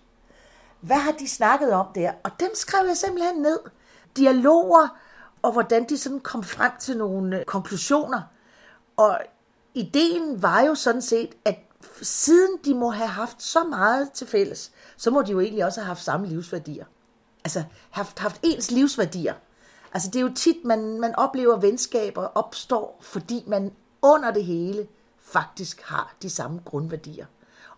Hvad 0.80 0.98
har 0.98 1.12
de 1.12 1.28
snakket 1.28 1.72
om 1.72 1.88
der? 1.96 2.12
Og 2.24 2.32
dem 2.40 2.50
skrev 2.54 2.88
jeg 2.88 2.98
simpelthen 2.98 3.42
ned. 3.42 3.60
Dialoger, 4.18 4.98
og 5.42 5.52
hvordan 5.52 5.90
de 5.90 5.98
sådan 5.98 6.20
kom 6.20 6.44
frem 6.44 6.72
til 6.80 6.98
nogle 6.98 7.40
øh, 7.40 7.46
konklusioner. 7.46 8.22
Og 8.98 9.20
ideen 9.74 10.42
var 10.42 10.62
jo 10.62 10.76
sådan 10.76 11.02
set, 11.02 11.36
at 11.46 11.56
siden 12.02 12.58
de 12.66 12.74
må 12.74 12.90
have 12.90 13.10
haft 13.10 13.44
så 13.44 13.64
meget 13.64 14.12
til 14.12 14.28
fælles, 14.28 14.72
så 14.98 15.12
må 15.12 15.22
de 15.22 15.32
jo 15.32 15.40
egentlig 15.40 15.66
også 15.66 15.80
have 15.80 15.88
haft 15.88 16.04
samme 16.04 16.28
livsværdier. 16.28 16.86
Altså 17.44 17.64
haft, 17.90 18.20
haft 18.20 18.40
ens 18.44 18.72
livsværdier. 18.72 19.34
Altså 19.94 20.10
det 20.10 20.16
er 20.16 20.22
jo 20.22 20.34
tit, 20.36 20.66
man, 20.66 21.00
man 21.00 21.16
oplever 21.16 21.58
venskaber 21.58 22.24
opstår, 22.24 23.00
fordi 23.02 23.44
man 23.48 23.72
under 24.02 24.32
det 24.32 24.46
hele 24.46 24.88
faktisk 25.26 25.82
har 25.82 26.16
de 26.22 26.30
samme 26.30 26.62
grundværdier. 26.66 27.26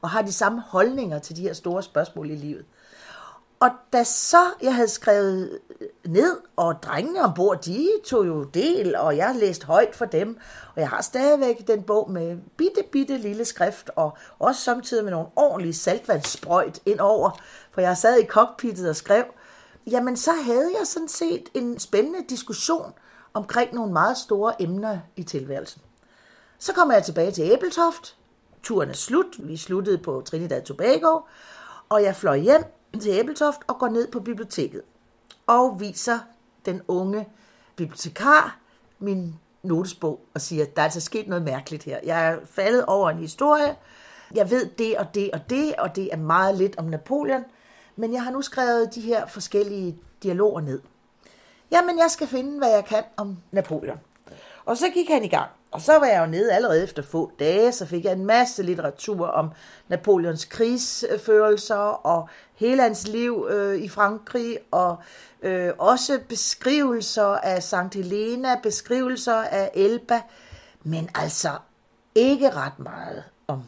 Og 0.02 0.10
har 0.10 0.22
de 0.22 0.34
samme 0.34 0.62
holdninger 0.62 1.20
til 1.20 1.36
de 1.36 1.42
her 1.42 1.54
store 1.54 1.84
spørgsmål 1.84 2.30
i 2.30 2.36
livet. 2.36 2.66
Og 3.60 3.70
da 3.94 4.04
så 4.04 4.44
jeg 4.62 4.76
havde 4.76 4.88
skrevet 4.88 5.60
ned, 6.06 6.38
og 6.56 6.84
drengene 6.84 7.22
ombord, 7.22 7.62
de 7.62 7.90
tog 8.06 8.28
jo 8.28 8.44
del, 8.44 8.96
og 8.96 9.18
jeg 9.18 9.36
læste 9.40 9.66
højt 9.66 9.96
for 9.96 10.06
dem, 10.06 10.38
og 10.76 10.82
jeg 10.82 10.90
har 10.90 11.02
stadigvæk 11.02 11.68
den 11.68 11.84
bog 11.84 12.12
med 12.12 12.38
bitte, 12.58 12.84
bitte 12.92 13.18
lille 13.18 13.46
skrift, 13.46 13.90
og 13.96 14.18
også 14.40 14.62
samtidig 14.62 15.04
med 15.04 15.12
nogle 15.12 15.28
ordentlige 15.36 15.74
saltvandssprøjt 15.74 16.80
ind 16.86 17.00
over, 17.00 17.40
for 17.72 17.82
jeg 17.82 17.98
sad 17.98 18.20
i 18.20 18.26
cockpittet 18.26 18.90
og 18.90 18.96
skrev, 18.96 19.24
jamen 19.88 20.18
så 20.18 20.32
havde 20.32 20.72
jeg 20.80 20.88
sådan 20.88 21.08
set 21.08 21.50
en 21.54 21.80
spændende 21.80 22.20
diskussion 22.30 22.94
omkring 23.34 23.74
nogle 23.74 23.94
meget 23.94 24.18
store 24.18 24.62
emner 24.62 25.00
i 25.16 25.24
tilværelsen. 25.24 25.82
Så 26.60 26.74
kommer 26.74 26.94
jeg 26.94 27.04
tilbage 27.04 27.32
til 27.32 27.44
Æbeltoft. 27.44 28.18
Turen 28.64 28.90
er 28.90 28.94
slut. 28.94 29.26
Vi 29.40 29.58
sluttede 29.58 29.98
på 29.98 30.22
Trinidad 30.26 30.62
Tobago. 30.62 31.20
Og 31.90 32.04
jeg 32.04 32.16
fløj 32.16 32.38
hjem 32.38 32.64
til 33.02 33.12
Æbeltoft 33.12 33.60
og 33.68 33.80
går 33.80 33.88
ned 33.88 34.12
på 34.12 34.20
biblioteket. 34.20 34.82
Og 35.48 35.80
viser 35.80 36.20
den 36.66 36.82
unge 36.88 37.28
bibliotekar 37.76 38.60
min 39.00 39.36
notesbog 39.64 40.20
og 40.34 40.42
siger, 40.42 40.66
der 40.66 40.82
er 40.82 40.84
altså 40.84 41.02
sket 41.02 41.28
noget 41.28 41.44
mærkeligt 41.44 41.84
her. 41.84 42.00
Jeg 42.04 42.28
er 42.28 42.38
faldet 42.46 42.86
over 42.86 43.10
en 43.10 43.18
historie. 43.18 43.76
Jeg 44.36 44.50
ved 44.50 44.70
det 44.70 44.98
og 44.98 45.06
det 45.14 45.32
og 45.32 45.40
det, 45.50 45.76
og 45.76 45.96
det 45.96 46.10
er 46.12 46.18
meget 46.18 46.58
lidt 46.58 46.78
om 46.78 46.86
Napoleon. 46.86 47.44
Men 47.96 48.14
jeg 48.14 48.24
har 48.24 48.32
nu 48.32 48.42
skrevet 48.42 48.96
de 48.96 49.02
her 49.02 49.28
forskellige 49.28 50.00
dialoger 50.24 50.62
ned. 50.62 50.82
Jamen, 51.72 52.00
jeg 52.00 52.12
skal 52.12 52.28
finde, 52.28 52.58
hvad 52.58 52.70
jeg 52.70 52.86
kan 52.86 53.04
om 53.18 53.38
Napoleon. 53.52 54.00
Og 54.66 54.78
så 54.78 54.90
gik 54.94 55.10
han 55.10 55.24
i 55.24 55.28
gang. 55.28 55.50
Og 55.78 55.84
så 55.84 56.00
var 56.00 56.06
jeg 56.06 56.22
jo 56.22 56.26
nede 56.26 56.54
allerede 56.54 56.84
efter 56.84 57.04
få 57.04 57.32
dage, 57.40 57.72
så 57.72 57.86
fik 57.86 58.06
jeg 58.06 58.14
en 58.14 58.26
masse 58.26 58.64
litteratur 58.64 59.28
om 59.28 59.52
Napoleons 59.88 60.46
krigsførelser 60.46 61.76
og 61.76 62.30
hele 62.56 62.82
hans 62.82 63.08
liv 63.08 63.48
øh, 63.50 63.78
i 63.82 63.90
Frankrig, 63.90 64.60
og 64.72 64.98
øh, 65.42 65.74
også 65.78 66.20
beskrivelser 66.30 67.26
af 67.26 67.64
St. 67.64 67.94
Helena, 67.94 68.56
beskrivelser 68.64 69.34
af 69.34 69.72
Elba, 69.74 70.22
men 70.84 71.10
altså 71.16 71.52
ikke 72.16 72.50
ret 72.50 72.80
meget 72.80 73.24
om 73.48 73.64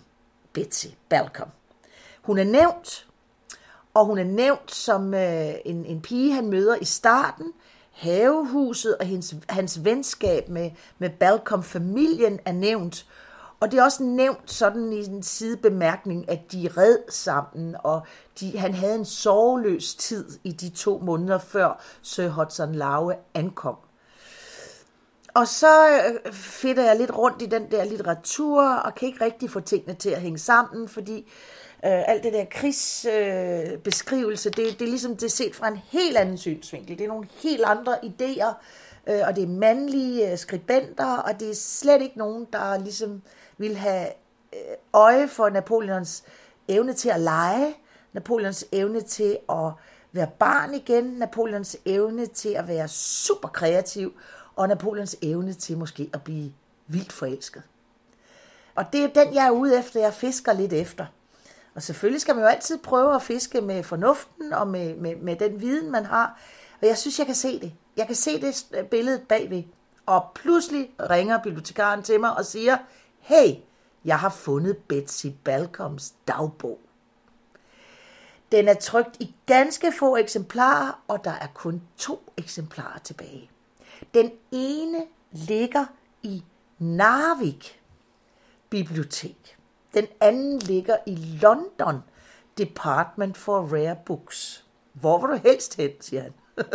Betsy 0.53 0.87
Balcom. 1.09 1.49
Hun 2.21 2.37
er 2.37 2.43
nævnt, 2.43 3.07
og 3.93 4.05
hun 4.05 4.17
er 4.17 4.23
nævnt 4.23 4.71
som 4.75 5.13
øh, 5.13 5.53
en, 5.65 5.85
en 5.85 6.01
pige, 6.01 6.33
han 6.33 6.47
møder 6.47 6.75
i 6.81 6.85
starten, 6.85 7.53
havehuset 7.99 8.97
og 8.97 9.07
hans, 9.07 9.35
hans 9.49 9.85
venskab 9.85 10.49
med, 10.49 10.71
med 10.99 11.09
Balcom-familien 11.09 12.39
er 12.45 12.51
nævnt. 12.51 13.05
Og 13.59 13.71
det 13.71 13.79
er 13.79 13.83
også 13.83 14.03
nævnt 14.03 14.51
sådan 14.51 14.93
i 14.93 15.05
en 15.05 15.23
sidebemærkning, 15.23 16.29
at 16.29 16.51
de 16.51 16.69
red 16.77 16.97
sammen, 17.09 17.75
og 17.83 18.01
de, 18.39 18.57
han 18.57 18.73
havde 18.73 18.95
en 18.95 19.05
sorgløs 19.05 19.95
tid 19.95 20.39
i 20.43 20.51
de 20.51 20.69
to 20.69 20.99
måneder 20.99 21.37
før 21.37 21.81
Sir 22.01 22.29
Hudson 22.29 22.75
Lowe 22.75 23.15
ankom. 23.33 23.75
Og 25.33 25.47
så 25.47 25.87
øh, 25.89 26.33
fitter 26.33 26.83
jeg 26.83 26.97
lidt 26.97 27.17
rundt 27.17 27.41
i 27.41 27.45
den 27.45 27.71
der 27.71 27.83
litteratur, 27.83 28.63
og 28.63 28.95
kan 28.95 29.07
ikke 29.07 29.25
rigtig 29.25 29.49
få 29.49 29.59
tingene 29.59 29.93
til 29.93 30.09
at 30.09 30.21
hænge 30.21 30.39
sammen, 30.39 30.87
fordi 30.87 31.31
øh, 31.85 32.09
alt 32.09 32.23
det 32.23 32.33
der 32.33 32.45
krigsbeskrivelse, 32.45 34.49
øh, 34.49 34.55
det, 34.55 34.79
det 34.79 34.85
er 34.85 34.89
ligesom 34.89 35.15
det 35.15 35.23
er 35.23 35.29
set 35.29 35.55
fra 35.55 35.67
en 35.67 35.79
helt 35.91 36.17
anden 36.17 36.37
synsvinkel. 36.37 36.97
Det 36.97 37.03
er 37.03 37.07
nogle 37.07 37.27
helt 37.43 37.63
andre 37.65 38.05
idéer, 38.05 38.53
øh, 39.07 39.21
og 39.27 39.35
det 39.35 39.43
er 39.43 39.47
mandlige 39.47 40.31
øh, 40.31 40.37
skribenter, 40.37 41.17
og 41.17 41.39
det 41.39 41.49
er 41.49 41.55
slet 41.55 42.01
ikke 42.01 42.17
nogen, 42.17 42.47
der 42.53 42.77
ligesom 42.77 43.21
vil 43.57 43.77
have 43.77 44.07
øh, 44.53 44.59
øje 44.93 45.27
for 45.27 45.49
Napoleons 45.49 46.23
evne 46.67 46.93
til 46.93 47.09
at 47.09 47.19
lege, 47.19 47.75
Napoleons 48.13 48.65
evne 48.71 49.01
til 49.01 49.37
at 49.49 49.71
være 50.11 50.27
barn 50.39 50.73
igen, 50.73 51.03
Napoleons 51.03 51.77
evne 51.85 52.25
til 52.25 52.49
at 52.49 52.67
være 52.67 52.87
super 52.87 53.47
kreativ, 53.47 54.13
og 54.55 54.67
Napoleons 54.67 55.15
evne 55.21 55.53
til 55.53 55.77
måske 55.77 56.09
at 56.13 56.23
blive 56.23 56.53
vildt 56.87 57.13
forelsket. 57.13 57.63
Og 58.75 58.85
det 58.93 59.03
er 59.03 59.23
den, 59.23 59.33
jeg 59.33 59.47
er 59.47 59.51
ude 59.51 59.79
efter. 59.79 59.99
Jeg 59.99 60.13
fisker 60.13 60.53
lidt 60.53 60.73
efter. 60.73 61.05
Og 61.79 61.83
selvfølgelig 61.83 62.21
skal 62.21 62.35
man 62.35 62.43
jo 62.43 62.49
altid 62.49 62.77
prøve 62.77 63.15
at 63.15 63.21
fiske 63.21 63.61
med 63.61 63.83
fornuften 63.83 64.53
og 64.53 64.67
med, 64.67 64.95
med, 64.95 65.15
med 65.15 65.35
den 65.35 65.61
viden, 65.61 65.91
man 65.91 66.05
har. 66.05 66.39
Og 66.81 66.87
jeg 66.87 66.97
synes, 66.97 67.19
jeg 67.19 67.25
kan 67.25 67.35
se 67.35 67.59
det. 67.59 67.73
Jeg 67.97 68.07
kan 68.07 68.15
se 68.15 68.41
det 68.41 68.65
billede 68.91 69.21
bagved. 69.29 69.63
Og 70.05 70.31
pludselig 70.35 70.91
ringer 70.99 71.43
bibliotekaren 71.43 72.03
til 72.03 72.19
mig 72.19 72.37
og 72.37 72.45
siger, 72.45 72.77
hey, 73.19 73.55
jeg 74.05 74.19
har 74.19 74.29
fundet 74.29 74.77
Betsy 74.77 75.25
Balcoms 75.43 76.13
dagbog. 76.27 76.79
Den 78.51 78.67
er 78.67 78.73
trygt 78.73 79.17
i 79.19 79.35
ganske 79.45 79.91
få 79.99 80.17
eksemplarer, 80.17 81.03
og 81.07 81.23
der 81.23 81.33
er 81.41 81.47
kun 81.53 81.81
to 81.97 82.31
eksemplarer 82.37 82.99
tilbage. 82.99 83.51
Den 84.13 84.31
ene 84.51 85.05
ligger 85.31 85.85
i 86.23 86.43
Narvik 86.79 87.81
Bibliotek. 88.69 89.58
Den 89.93 90.07
anden 90.19 90.59
ligger 90.59 90.97
i 91.05 91.15
London 91.15 92.03
Department 92.57 93.37
for 93.37 93.61
Rare 93.61 93.97
Books. 94.05 94.65
Hvor 94.93 95.19
vil 95.19 95.37
du 95.37 95.41
helst 95.49 95.75
hen, 95.75 95.91
siger 96.01 96.21
han. 96.21 96.33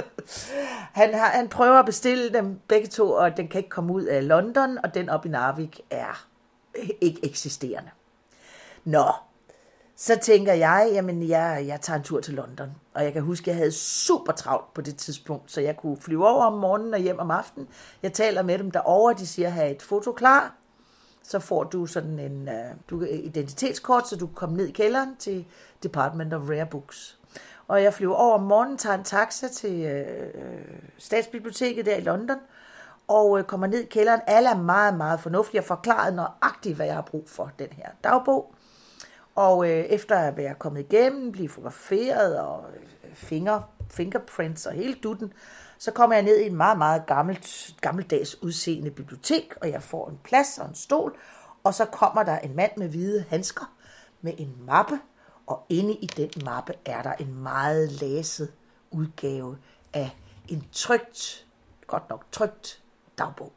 han, 1.00 1.14
har, 1.14 1.26
han 1.26 1.49
prøver 1.49 1.78
at 1.78 1.87
bestille 1.87 2.33
dem 2.33 2.61
begge 2.68 2.88
to, 2.88 3.12
og 3.12 3.37
den 3.37 3.49
kan 3.49 3.59
ikke 3.59 3.71
komme 3.71 3.92
ud 3.92 4.02
af 4.02 4.28
London, 4.28 4.78
og 4.85 4.94
den 4.94 5.09
op 5.09 5.26
i 5.26 5.28
Narvik 5.28 5.80
er 5.90 6.26
ikke 7.00 7.25
eksisterende. 7.25 7.90
Nå, 8.85 9.12
så 9.97 10.18
tænker 10.23 10.52
jeg, 10.52 10.90
jamen 10.92 11.28
jeg, 11.28 11.64
jeg 11.66 11.80
tager 11.80 11.97
en 11.97 12.04
tur 12.04 12.21
til 12.21 12.35
London. 12.35 12.71
Og 12.94 13.04
jeg 13.04 13.12
kan 13.12 13.23
huske, 13.23 13.42
at 13.42 13.47
jeg 13.49 13.56
havde 13.56 13.73
super 13.73 14.33
travlt 14.33 14.75
på 14.75 14.80
det 14.80 14.97
tidspunkt, 14.97 15.52
så 15.52 15.61
jeg 15.61 15.76
kunne 15.76 15.97
flyve 16.00 16.28
over 16.28 16.44
om 16.44 16.52
morgenen 16.52 16.94
og 16.94 17.00
hjem 17.00 17.18
om 17.18 17.30
aftenen. 17.30 17.68
Jeg 18.02 18.12
taler 18.12 18.42
med 18.42 18.59
dem 18.59 18.71
derovre, 18.71 19.14
de 19.14 19.26
siger, 19.26 19.49
have 19.49 19.71
et 19.71 19.83
foto 19.83 20.12
klar. 20.12 20.54
Så 21.24 21.38
får 21.38 21.64
du 21.64 21.86
sådan 21.86 22.18
en 22.18 22.48
uh, 22.48 22.54
du, 22.90 23.04
identitetskort, 23.04 24.08
så 24.08 24.16
du 24.16 24.26
kan 24.26 24.34
komme 24.34 24.56
ned 24.56 24.66
i 24.66 24.72
kælderen 24.72 25.16
til 25.16 25.44
Department 25.82 26.34
of 26.34 26.42
Rare 26.50 26.66
Books. 26.66 27.18
Og 27.68 27.82
jeg 27.82 27.94
flyver 27.94 28.14
over 28.14 28.34
om 28.34 28.42
morgenen, 28.42 28.78
tager 28.78 28.98
en 28.98 29.04
taxa 29.04 29.48
til 29.48 30.04
uh, 30.34 30.40
statsbiblioteket 30.98 31.86
der 31.86 31.96
i 31.96 32.00
London, 32.00 32.38
og 33.08 33.30
uh, 33.30 33.42
kommer 33.42 33.66
ned 33.66 33.78
i 33.78 33.86
kælderen. 33.86 34.20
Alle 34.26 34.48
er 34.48 34.56
meget, 34.56 34.96
meget 34.96 35.20
fornuftige 35.20 35.60
og 35.60 35.64
forklaret 35.64 36.14
nøjagtigt, 36.14 36.76
hvad 36.76 36.86
jeg 36.86 36.94
har 36.94 37.02
brug 37.02 37.28
for 37.28 37.50
den 37.58 37.68
her 37.72 37.88
dagbog. 38.04 38.54
Og 39.34 39.70
øh, 39.70 39.84
efter 39.84 40.16
at 40.16 40.36
være 40.36 40.54
kommet 40.54 40.80
igennem, 40.80 41.32
blive 41.32 41.48
fotograferet 41.48 42.40
og 42.40 42.64
øh, 42.76 43.14
finger, 43.14 43.60
fingerprints 43.90 44.66
og 44.66 44.72
hele 44.72 44.94
dutten, 44.94 45.32
så 45.84 45.90
kommer 45.90 46.16
jeg 46.16 46.24
ned 46.24 46.40
i 46.40 46.46
en 46.46 46.56
meget, 46.56 46.78
meget 46.78 47.06
gammelt, 47.06 47.74
gammeldags 47.80 48.42
udseende 48.42 48.90
bibliotek, 48.90 49.54
og 49.60 49.70
jeg 49.70 49.82
får 49.82 50.08
en 50.08 50.18
plads 50.24 50.58
og 50.58 50.68
en 50.68 50.74
stol, 50.74 51.16
og 51.64 51.74
så 51.74 51.84
kommer 51.84 52.22
der 52.22 52.38
en 52.38 52.56
mand 52.56 52.70
med 52.76 52.88
hvide 52.88 53.24
handsker 53.28 53.74
med 54.20 54.32
en 54.38 54.56
mappe, 54.66 55.00
og 55.46 55.66
inde 55.68 55.94
i 55.94 56.06
den 56.06 56.30
mappe 56.44 56.74
er 56.85 57.02
der 57.02 57.12
en 57.12 57.35
meget 57.35 57.92
læset 57.92 58.52
udgave 58.90 59.59
af 59.92 60.16
en 60.48 60.64
trygt, 60.72 61.46
godt 61.87 62.11
nok 62.11 62.24
trygt 62.32 62.82
dagbog. 63.18 63.52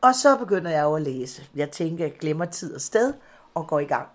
Og 0.00 0.14
så 0.14 0.36
begynder 0.36 0.70
jeg 0.70 0.82
jo 0.82 0.94
at 0.94 1.02
læse. 1.02 1.48
Jeg 1.54 1.70
tænker, 1.70 2.04
jeg 2.04 2.18
glemmer 2.18 2.44
tid 2.44 2.74
og 2.74 2.80
sted 2.80 3.14
og 3.54 3.66
går 3.66 3.80
i 3.80 3.84
gang. 3.86 4.08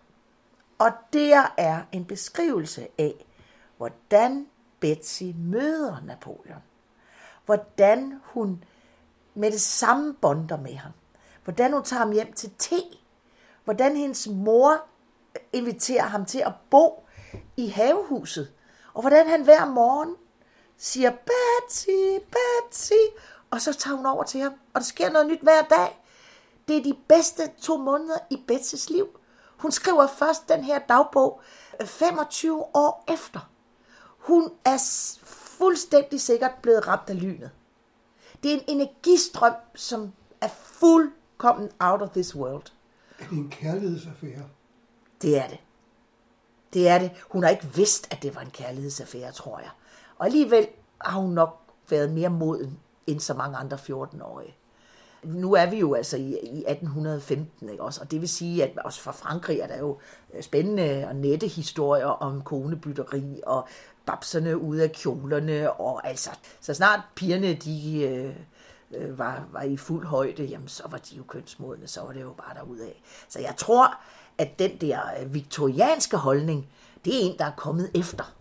Og 0.80 0.92
der 1.14 1.54
er 1.58 1.82
en 1.92 2.06
beskrivelse 2.06 2.88
af, 2.98 3.26
hvordan 3.78 4.48
Betsy 4.86 5.24
møder 5.36 6.02
Napoleon. 6.06 6.64
Hvordan 7.46 8.22
hun 8.24 8.64
med 9.34 9.52
det 9.52 9.62
samme 9.62 10.14
bonder 10.14 10.58
med 10.58 10.76
ham. 10.76 10.92
Hvordan 11.44 11.74
hun 11.74 11.84
tager 11.84 12.00
ham 12.00 12.12
hjem 12.12 12.34
til 12.34 12.52
te. 12.60 12.82
Hvordan 13.64 13.96
hendes 13.96 14.28
mor 14.28 14.86
inviterer 15.54 16.04
ham 16.04 16.26
til 16.26 16.40
at 16.40 16.52
bo 16.70 17.06
i 17.58 17.68
havehuset. 17.68 18.52
Og 18.94 19.02
hvordan 19.02 19.28
han 19.28 19.44
hver 19.44 19.66
morgen 19.66 20.16
siger, 20.78 21.12
Betsy, 21.12 21.90
Betsy, 22.32 22.92
og 23.52 23.62
så 23.62 23.74
tager 23.74 23.96
hun 23.96 24.06
over 24.06 24.24
til 24.24 24.42
ham, 24.42 24.54
og 24.74 24.82
der 24.82 24.86
sker 24.86 25.12
noget 25.12 25.28
nyt 25.28 25.42
hver 25.42 25.62
dag. 25.62 26.02
Det 26.68 26.78
er 26.78 26.84
de 26.84 26.98
bedste 27.10 27.52
to 27.62 27.78
måneder 27.78 28.18
i 28.30 28.44
Betsys 28.48 28.90
liv. 28.90 29.20
Hun 29.58 29.72
skriver 29.72 30.08
først 30.08 30.50
den 30.50 30.64
her 30.64 30.80
dagbog 30.80 31.42
øh, 31.82 31.88
25 31.88 32.76
år 32.76 33.04
efter. 33.08 33.50
Hun 34.28 34.52
er 34.66 34.78
fuldstændig 35.24 36.22
sikkert 36.22 36.52
blevet 36.62 36.88
ramt 36.88 37.10
af 37.10 37.22
lynet. 37.22 37.52
Det 38.44 38.54
er 38.54 38.58
en 38.58 38.64
energistrøm, 38.68 39.54
som 39.76 40.14
er 40.42 40.48
fuldkommen 40.48 41.70
out 41.80 42.02
of 42.02 42.10
this 42.10 42.36
world. 42.36 42.64
Er 43.20 43.24
det 43.30 43.38
en 43.38 43.50
kærlighedsaffære? 43.50 44.44
Det 45.22 45.38
er 45.38 45.48
det. 45.48 45.58
Det 46.74 46.88
er 46.88 47.00
det. 47.00 47.12
Hun 47.30 47.44
har 47.44 47.50
ikke 47.50 47.76
vidst, 47.76 48.08
at 48.12 48.24
det 48.24 48.36
var 48.36 48.42
en 48.42 48.52
kærlighedsaffære, 48.52 49.32
tror 49.32 49.60
jeg. 49.60 49.70
Og 50.18 50.26
alligevel 50.26 50.68
har 51.02 51.20
hun 51.20 51.32
nok 51.32 51.60
været 51.90 52.12
mere 52.12 52.30
moden 52.30 52.80
end 53.08 53.20
så 53.20 53.34
mange 53.34 53.58
andre 53.58 53.78
14-årige 53.78 54.56
nu 55.26 55.54
er 55.54 55.66
vi 55.66 55.80
jo 55.80 55.94
altså 55.94 56.18
i, 56.18 56.30
i 56.44 56.64
1815, 56.68 57.70
ikke 57.70 57.84
også? 57.84 58.02
Og 58.02 58.12
det 58.12 58.22
vil 58.22 58.30
sige, 58.30 58.64
at 58.64 58.78
også 58.86 59.02
fra 59.02 59.12
Frankrig 59.12 59.60
er 59.60 59.68
der 59.68 59.78
jo 59.78 59.98
øh, 60.34 60.44
spændende 60.44 61.06
og 61.08 61.16
nette 61.16 61.48
historier 61.48 62.06
om 62.06 62.42
konebytteri 62.42 63.42
og 63.44 63.68
babserne 64.06 64.58
ud 64.58 64.78
af 64.78 64.92
kjolerne, 64.92 65.72
og 65.72 66.08
altså, 66.08 66.30
så 66.62 66.74
snart 66.74 67.00
pigerne, 67.16 67.54
de 67.54 68.02
øh, 68.02 68.36
øh, 68.92 69.20
var, 69.20 69.48
var 69.52 69.62
i 69.62 69.78
fuld 69.78 70.06
højde, 70.06 70.44
jamen 70.44 70.68
så 70.68 70.84
var 70.90 70.98
de 70.98 71.16
jo 71.16 71.24
kønsmodne, 71.24 71.88
så 71.88 72.02
var 72.02 72.14
det 72.14 72.22
jo 72.22 72.34
bare 72.38 72.60
af. 72.80 73.02
Så 73.30 73.40
jeg 73.40 73.54
tror, 73.58 73.98
at 74.38 74.60
den 74.60 74.78
der 74.82 75.00
øh, 75.22 75.34
viktorianske 75.34 76.18
holdning, 76.18 76.68
det 77.06 77.16
er 77.16 77.20
en, 77.30 77.38
der 77.38 77.46
er 77.46 77.56
kommet 77.58 77.92
efter 77.96 78.34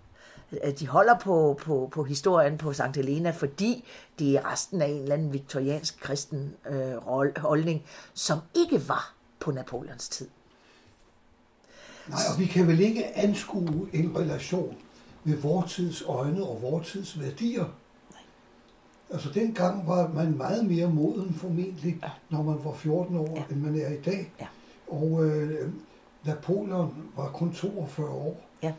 øh, 0.64 0.78
de 0.78 0.88
holder 0.88 1.18
på, 1.18 1.58
på, 1.62 1.88
på 1.92 2.04
historien 2.04 2.58
på 2.58 2.72
St. 2.72 2.96
Helena, 2.96 3.30
fordi 3.30 3.84
det 4.18 4.36
er 4.36 4.52
resten 4.52 4.82
af 4.82 4.86
en 4.86 5.02
eller 5.02 5.14
anden 5.14 5.32
viktoriansk 5.32 6.00
kristen 6.00 6.54
øh, 6.70 6.96
holdning, 7.36 7.82
som 8.14 8.38
ikke 8.54 8.88
var 8.88 9.14
på 9.40 9.50
Napoleons 9.50 10.08
tid. 10.08 10.28
Nej, 12.08 12.18
og 12.32 12.40
vi 12.40 12.46
kan 12.46 12.66
vel 12.66 12.80
ikke 12.80 13.16
anskue 13.16 13.88
en 13.92 14.16
relation 14.18 14.76
med 15.24 15.36
vortids 15.36 16.02
øjne 16.02 16.42
og 16.42 16.62
vortids 16.62 17.20
værdier. 17.20 17.64
Nej. 18.10 18.20
Altså 19.10 19.28
dengang 19.34 19.88
var 19.88 20.08
man 20.08 20.36
meget 20.36 20.66
mere 20.66 20.90
moden 20.90 21.34
formentlig, 21.34 21.98
ja. 22.02 22.10
når 22.30 22.42
man 22.42 22.64
var 22.64 22.72
14 22.72 23.16
år, 23.16 23.32
ja. 23.36 23.54
end 23.54 23.60
man 23.60 23.80
er 23.80 23.88
i 23.88 24.00
dag. 24.00 24.32
Ja. 24.40 24.46
Og 24.86 25.24
øh, 25.24 25.70
Napoleon 26.24 26.94
var 27.16 27.28
kun 27.28 27.52
42 27.52 28.08
år. 28.08 28.40
Ja. 28.62 28.72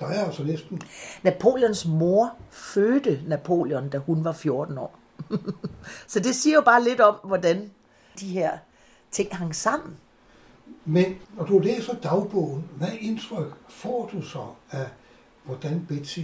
Der 0.00 0.06
er 0.06 0.24
altså 0.24 0.44
næsten. 0.44 0.80
Napoleons 1.22 1.86
mor 1.86 2.34
fødte 2.50 3.22
Napoleon, 3.26 3.88
da 3.88 3.98
hun 3.98 4.24
var 4.24 4.32
14 4.32 4.78
år. 4.78 4.98
så 6.12 6.20
det 6.20 6.34
siger 6.34 6.54
jo 6.54 6.60
bare 6.60 6.84
lidt 6.84 7.00
om, 7.00 7.14
hvordan 7.24 7.70
de 8.20 8.26
her 8.26 8.58
ting 9.10 9.36
hang 9.36 9.54
sammen. 9.54 9.96
Men 10.84 11.16
når 11.36 11.44
du 11.44 11.58
læser 11.58 11.94
dagbogen, 11.94 12.68
hvad 12.76 12.88
indtryk 13.00 13.54
får 13.68 14.10
du 14.12 14.22
så 14.22 14.46
af, 14.70 14.88
hvordan 15.48 15.86
Betsy 15.88 16.20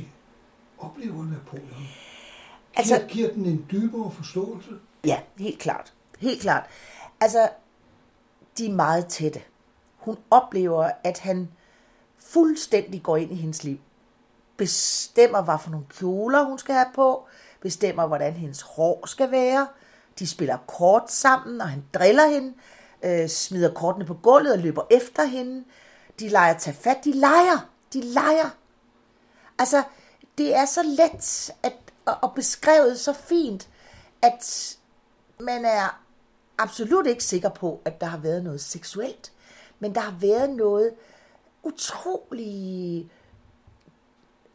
oplever 0.79 1.25
Napoleon? 1.25 1.87
Altså, 2.77 2.95
giver, 2.95 3.09
giver 3.09 3.33
den 3.33 3.47
en 3.47 3.67
dybere 3.71 4.11
forståelse? 4.11 4.71
Ja, 5.05 5.21
helt 5.39 5.59
klart. 5.59 5.93
Helt 6.19 6.41
klart. 6.41 6.65
Altså, 7.21 7.49
de 8.59 8.67
er 8.67 8.73
meget 8.73 9.07
tætte. 9.07 9.43
Hun 9.97 10.17
oplever, 10.31 10.91
at 11.05 11.19
han 11.19 11.49
fuldstændig 12.19 13.03
går 13.03 13.17
ind 13.17 13.33
i 13.33 13.35
hendes 13.35 13.65
liv. 13.65 13.79
Bestemmer, 14.57 15.43
hvad 15.43 15.59
for 15.61 15.71
nogle 15.71 15.87
kjoler 15.99 16.43
hun 16.43 16.59
skal 16.59 16.75
have 16.75 16.93
på. 16.95 17.27
Bestemmer, 17.61 18.07
hvordan 18.07 18.33
hendes 18.33 18.61
hår 18.61 19.07
skal 19.07 19.31
være. 19.31 19.69
De 20.19 20.27
spiller 20.27 20.57
kort 20.67 21.13
sammen, 21.13 21.61
og 21.61 21.69
han 21.69 21.85
driller 21.95 22.29
hende 22.29 22.55
øh, 23.03 23.29
smider 23.29 23.75
kortene 23.75 24.05
på 24.05 24.15
gulvet 24.15 24.53
og 24.53 24.59
løber 24.59 24.83
efter 24.91 25.25
hende. 25.25 25.65
De 26.21 26.29
leger 26.29 26.59
tage 26.59 26.77
fat. 26.77 26.97
De 27.05 27.13
leger. 27.13 27.69
De 27.93 28.01
leger. 28.01 28.51
Altså, 29.59 29.83
det 30.39 30.55
er 30.55 30.65
så 30.65 30.83
let 30.83 31.51
at, 31.63 31.73
og 32.07 32.35
beskrevet 32.35 33.01
så 33.01 33.13
fint, 33.13 33.69
at 34.23 34.77
man 35.41 35.65
er 35.65 36.05
absolut 36.59 37.07
ikke 37.07 37.25
sikker 37.25 37.49
på, 37.49 37.81
at 37.85 38.01
der 38.01 38.07
har 38.07 38.19
været 38.19 38.45
noget 38.45 38.61
seksuelt. 38.61 39.33
Men 39.79 39.95
der 39.95 40.01
har 40.01 40.17
været 40.21 40.51
noget 40.51 40.95
utrolig 41.63 43.11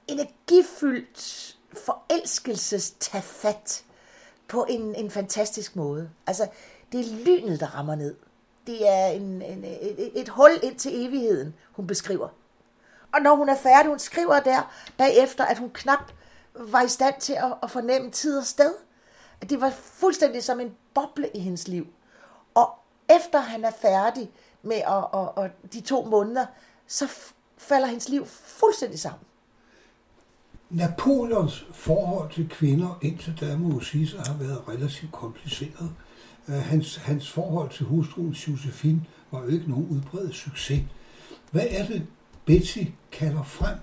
energifyldt 0.07 1.57
forelskelsestafat 1.73 3.83
på 4.47 4.65
en, 4.69 4.95
en 4.95 5.12
fantastisk 5.12 5.75
måde. 5.75 6.09
Altså, 6.27 6.47
det 6.91 6.99
er 6.99 7.25
lynet, 7.25 7.59
der 7.59 7.75
rammer 7.75 7.95
ned. 7.95 8.15
Det 8.67 8.89
er 8.89 9.05
en, 9.05 9.41
en, 9.41 9.63
et, 9.63 10.21
et 10.21 10.29
hul 10.29 10.51
ind 10.63 10.79
til 10.79 11.05
evigheden, 11.05 11.55
hun 11.71 11.88
beskriver. 11.88 12.29
Og 13.13 13.22
når 13.22 13.36
hun 13.36 13.50
er 13.50 13.58
færdig, 13.58 13.89
hun 13.89 14.00
skriver 14.00 14.39
der 14.39 14.72
bagefter, 14.98 15.45
at 15.45 15.58
hun 15.58 15.69
knap 15.69 16.12
var 16.56 16.82
i 16.82 16.88
stand 16.88 17.15
til 17.19 17.34
at, 17.34 17.54
at 17.63 17.72
fornemme 17.72 18.12
tid 18.12 18.38
og 18.38 18.45
sted. 18.45 18.74
At 19.41 19.50
det 19.50 19.62
var 19.62 19.69
fuldstændig 19.69 20.43
som 20.43 20.60
en 20.60 20.76
boble 20.93 21.30
i 21.34 21.39
hendes 21.39 21.67
liv. 21.67 21.88
Og 22.56 22.69
efter 23.10 23.39
han 23.39 23.65
er 23.65 23.72
færdig 23.82 24.32
med 24.62 24.76
at, 24.76 24.88
og, 24.88 25.38
og 25.38 25.50
de 25.74 25.82
to 25.82 26.06
måneder, 26.06 26.45
så 26.88 27.08
falder 27.58 27.88
hendes 27.88 28.10
liv 28.10 28.26
fuldstændig 28.26 29.00
sammen. 29.00 29.22
Napoleons 30.69 31.65
forhold 31.72 32.32
til 32.32 32.50
kvinder 32.50 33.00
indtil 33.02 33.38
da 33.41 33.58
må 33.58 33.80
sige, 33.80 34.17
at 34.19 34.28
har 34.28 34.38
været 34.38 34.67
relativt 34.67 35.12
kompliceret. 35.12 35.91
Øh, 36.48 36.56
hans, 36.56 36.95
hans 36.95 37.32
forhold 37.32 37.69
til 37.69 37.86
hustruen 37.86 38.32
Josephine 38.32 39.06
var 39.32 39.41
jo 39.41 39.48
ikke 39.48 39.69
nogen 39.69 39.88
udbredt 39.88 40.36
succes. 40.36 40.82
Hvad 41.52 41.65
er 41.69 41.86
det, 41.86 42.08
Betsy 42.49 42.79
kalder 43.12 43.43
frem 43.43 43.77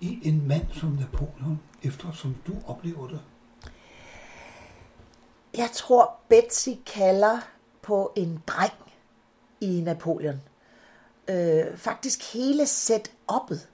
i 0.00 0.18
en 0.28 0.48
mand 0.48 0.66
som 0.72 0.88
Napoleon, 0.88 1.60
efter 1.82 2.12
som 2.12 2.36
du 2.46 2.52
oplever 2.66 3.08
det? 3.08 3.20
Jeg 5.56 5.70
tror, 5.72 6.16
Betsy 6.28 6.68
kalder 6.86 7.38
på 7.82 8.12
en 8.16 8.42
dreng 8.46 8.72
i 9.60 9.80
Napoleon. 9.80 10.40
Øh, 11.28 11.76
faktisk 11.76 12.34
hele 12.34 12.62
setup'et. 12.62 13.66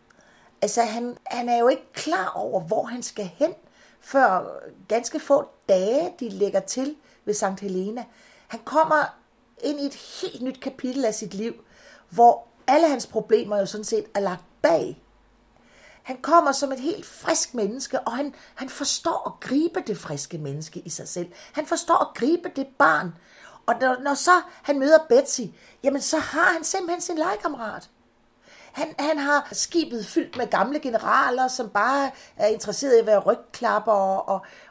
Altså, 0.63 0.83
han, 0.83 1.19
han 1.27 1.49
er 1.49 1.59
jo 1.59 1.69
ikke 1.69 1.93
klar 1.93 2.33
over, 2.35 2.61
hvor 2.61 2.85
han 2.85 3.03
skal 3.03 3.31
hen, 3.35 3.53
før 4.01 4.59
ganske 4.89 5.21
få 5.21 5.49
dage, 5.69 6.13
de 6.21 6.29
lægger 6.29 6.61
til 6.61 6.97
ved 7.25 7.35
St. 7.35 7.61
Helena. 7.61 8.05
Han 8.49 8.61
kommer 8.65 9.17
ind 9.65 9.81
i 9.81 9.87
et 9.87 9.95
helt 9.95 10.43
nyt 10.43 10.61
kapitel 10.61 11.05
af 11.05 11.15
sit 11.15 11.35
liv, 11.35 11.55
hvor 12.11 12.47
alle 12.69 12.89
hans 12.89 13.07
problemer 13.07 13.59
jo 13.59 13.67
sådan 13.67 13.85
set 13.85 14.05
er 14.15 14.21
lagt 14.21 14.45
bag. 14.63 15.03
Han 16.03 16.17
kommer 16.23 16.53
som 16.53 16.73
et 16.73 16.81
helt 16.81 17.07
frisk 17.07 17.55
menneske, 17.55 18.01
og 18.01 18.17
han, 18.17 18.35
han 18.55 18.69
forstår 18.69 19.23
at 19.27 19.49
gribe 19.49 19.81
det 19.87 19.99
friske 19.99 20.39
menneske 20.39 20.81
i 20.81 20.91
sig 20.91 21.09
selv. 21.09 21.33
Han 21.53 21.67
forstår 21.67 21.95
at 21.95 22.15
gribe 22.15 22.51
det 22.57 22.67
barn. 22.79 23.15
Og 23.67 23.75
når, 23.81 23.97
når 24.03 24.15
så 24.15 24.41
han 24.63 24.79
møder 24.79 24.99
Betsy, 25.09 25.41
jamen 25.83 26.01
så 26.01 26.19
har 26.19 26.53
han 26.53 26.65
simpelthen 26.65 27.01
sin 27.01 27.19
legekammerat. 27.19 27.91
Han, 28.73 28.95
han 28.99 29.19
har 29.19 29.49
skibet 29.53 30.07
fyldt 30.07 30.37
med 30.37 30.47
gamle 30.47 30.81
generaler, 30.81 31.49
som 31.49 31.71
bare 31.71 32.11
er 32.37 32.47
interesseret 32.47 32.97
i 32.97 32.99
at 32.99 33.07
være 33.07 33.19
rygklapper, 33.19 33.93
og, 33.93 34.29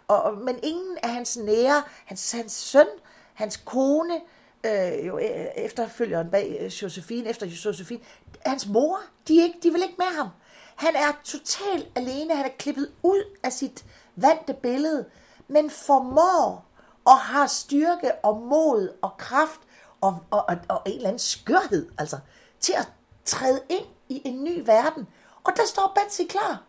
og, 0.08 0.24
og, 0.24 0.38
men 0.38 0.60
ingen 0.64 0.98
af 1.04 1.10
hans 1.10 1.38
nære, 1.38 1.84
hans, 2.06 2.32
hans 2.32 2.52
søn, 2.52 2.88
hans 3.34 3.58
kone, 3.58 4.22
øh, 4.66 5.08
jo 5.08 5.18
øh, 5.18 5.46
efterfølgeren 5.56 6.32
bag 6.32 6.58
Josefine, 6.62 6.82
Josephine, 6.82 7.30
efter 7.30 7.46
Josephine, 7.46 8.02
hans 8.46 8.68
mor, 8.68 9.00
de, 9.28 9.44
ikke, 9.44 9.60
de 9.64 9.72
vil 9.72 9.82
ikke 9.82 9.96
med 9.98 10.18
ham. 10.18 10.28
Han 10.76 10.96
er 10.96 11.22
totalt 11.24 11.88
alene, 11.96 12.36
han 12.36 12.46
er 12.46 12.56
klippet 12.60 12.92
ud 13.04 13.24
af 13.44 13.54
sit 13.54 13.86
vante 14.16 14.54
billede, 14.54 15.06
men 15.48 15.70
formår 15.70 16.66
og 17.06 17.18
har 17.18 17.48
styrke 17.48 18.16
og 18.24 18.42
mod 18.42 18.90
og 19.02 19.12
kraft 19.18 19.60
og, 20.02 20.18
og, 20.32 20.46
og, 20.48 20.58
og 20.70 20.82
en 20.86 20.96
eller 20.96 21.08
anden 21.08 21.20
skørhed, 21.20 21.90
altså, 21.98 22.18
til 22.60 22.74
at 22.74 22.90
træde 23.26 23.62
ind 23.70 23.86
i 24.10 24.22
en 24.26 24.44
ny 24.44 24.64
verden. 24.66 25.08
Og 25.44 25.54
der 25.56 25.66
står 25.66 25.96
Betsy 25.96 26.22
klar. 26.30 26.64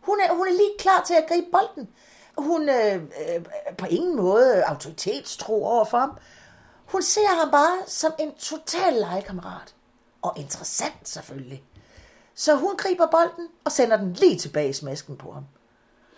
Hun 0.00 0.20
er, 0.20 0.34
hun 0.34 0.46
er 0.46 0.52
lige 0.52 0.74
klar 0.78 1.02
til 1.06 1.14
at 1.14 1.24
gribe 1.28 1.46
bolden. 1.52 1.88
Hun 2.38 2.68
øh, 2.68 2.94
øh, 2.94 3.44
på 3.78 3.86
ingen 3.86 4.16
måde 4.16 4.64
autoritetstro 4.64 5.64
over 5.64 5.84
for 5.84 5.98
ham. 5.98 6.18
Hun 6.86 7.02
ser 7.02 7.40
ham 7.40 7.50
bare 7.50 7.78
som 7.86 8.12
en 8.18 8.34
total 8.34 8.92
legekammerat. 8.94 9.74
Og 10.22 10.32
interessant 10.36 11.08
selvfølgelig. 11.08 11.64
Så 12.34 12.54
hun 12.54 12.76
griber 12.76 13.06
bolden 13.06 13.48
og 13.64 13.72
sender 13.72 13.96
den 13.96 14.12
lige 14.12 14.38
tilbage 14.38 14.68
i 14.68 14.72
smasken 14.72 15.16
på 15.16 15.32
ham. 15.32 15.44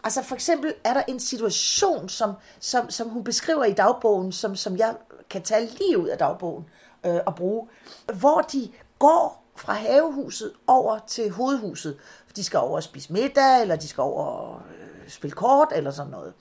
Altså 0.05 0.23
for 0.23 0.35
eksempel 0.35 0.75
er 0.85 0.95
der 0.95 1.03
en 1.09 1.21
situation, 1.21 2.09
som, 2.09 2.33
som, 2.61 2.91
som 2.91 3.09
hun 3.09 3.25
beskriver 3.25 3.65
i 3.65 3.73
dagbogen, 3.73 4.33
som, 4.33 4.57
som 4.57 4.77
jeg 4.77 4.95
kan 5.31 5.43
tage 5.43 5.67
lige 5.79 5.99
ud 5.99 6.09
af 6.09 6.19
dagbogen 6.19 6.69
øh, 7.07 7.21
og 7.27 7.35
bruge, 7.35 7.69
hvor 8.15 8.41
de 8.41 8.73
går 8.99 9.45
fra 9.57 9.73
havehuset 9.73 10.53
over 10.67 10.99
til 10.99 11.31
hovedhuset. 11.31 11.99
De 12.37 12.45
skal 12.45 12.59
over 12.59 12.77
og 12.77 12.83
spise 12.83 13.13
middag, 13.13 13.61
eller 13.61 13.77
de 13.77 13.89
skal 13.89 14.03
over 14.03 14.25
og 14.25 14.61
øh, 14.71 15.11
spille 15.11 15.35
kort, 15.35 15.69
eller 15.73 15.91
sådan 15.91 16.11
noget. 16.11 16.35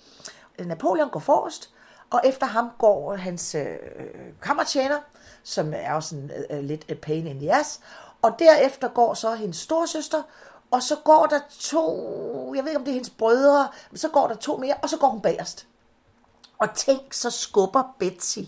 Napoleon 0.59 1.09
går 1.09 1.19
forrest, 1.19 1.73
og 2.09 2.21
efter 2.23 2.45
ham 2.45 2.69
går 2.77 3.15
hans 3.15 3.55
øh, 3.55 3.75
kammertjener, 4.41 4.99
som 5.43 5.73
er 5.75 5.93
også 5.93 6.15
en, 6.15 6.31
øh, 6.49 6.63
lidt 6.63 6.85
a 6.91 6.93
pain 6.93 7.27
in 7.27 7.39
the 7.39 7.59
ass, 7.59 7.79
og 8.21 8.35
derefter 8.39 8.87
går 8.87 9.13
så 9.13 9.35
hendes 9.35 9.57
storsøster, 9.57 10.21
og 10.71 10.83
så 10.83 10.95
går 11.03 11.25
der 11.25 11.39
to, 11.59 12.53
jeg 12.55 12.63
ved 12.63 12.71
ikke 12.71 12.79
om 12.79 12.83
det 12.83 12.91
er 12.91 12.95
hendes 12.95 13.09
brødre, 13.09 13.67
men 13.91 13.97
så 13.97 14.09
går 14.09 14.27
der 14.27 14.35
to 14.35 14.57
mere, 14.57 14.75
og 14.83 14.89
så 14.89 14.97
går 14.97 15.07
hun 15.07 15.21
bagerst. 15.21 15.67
Og 16.59 16.73
tænk, 16.75 17.13
så 17.13 17.29
skubber 17.29 17.95
Betsy 17.99 18.39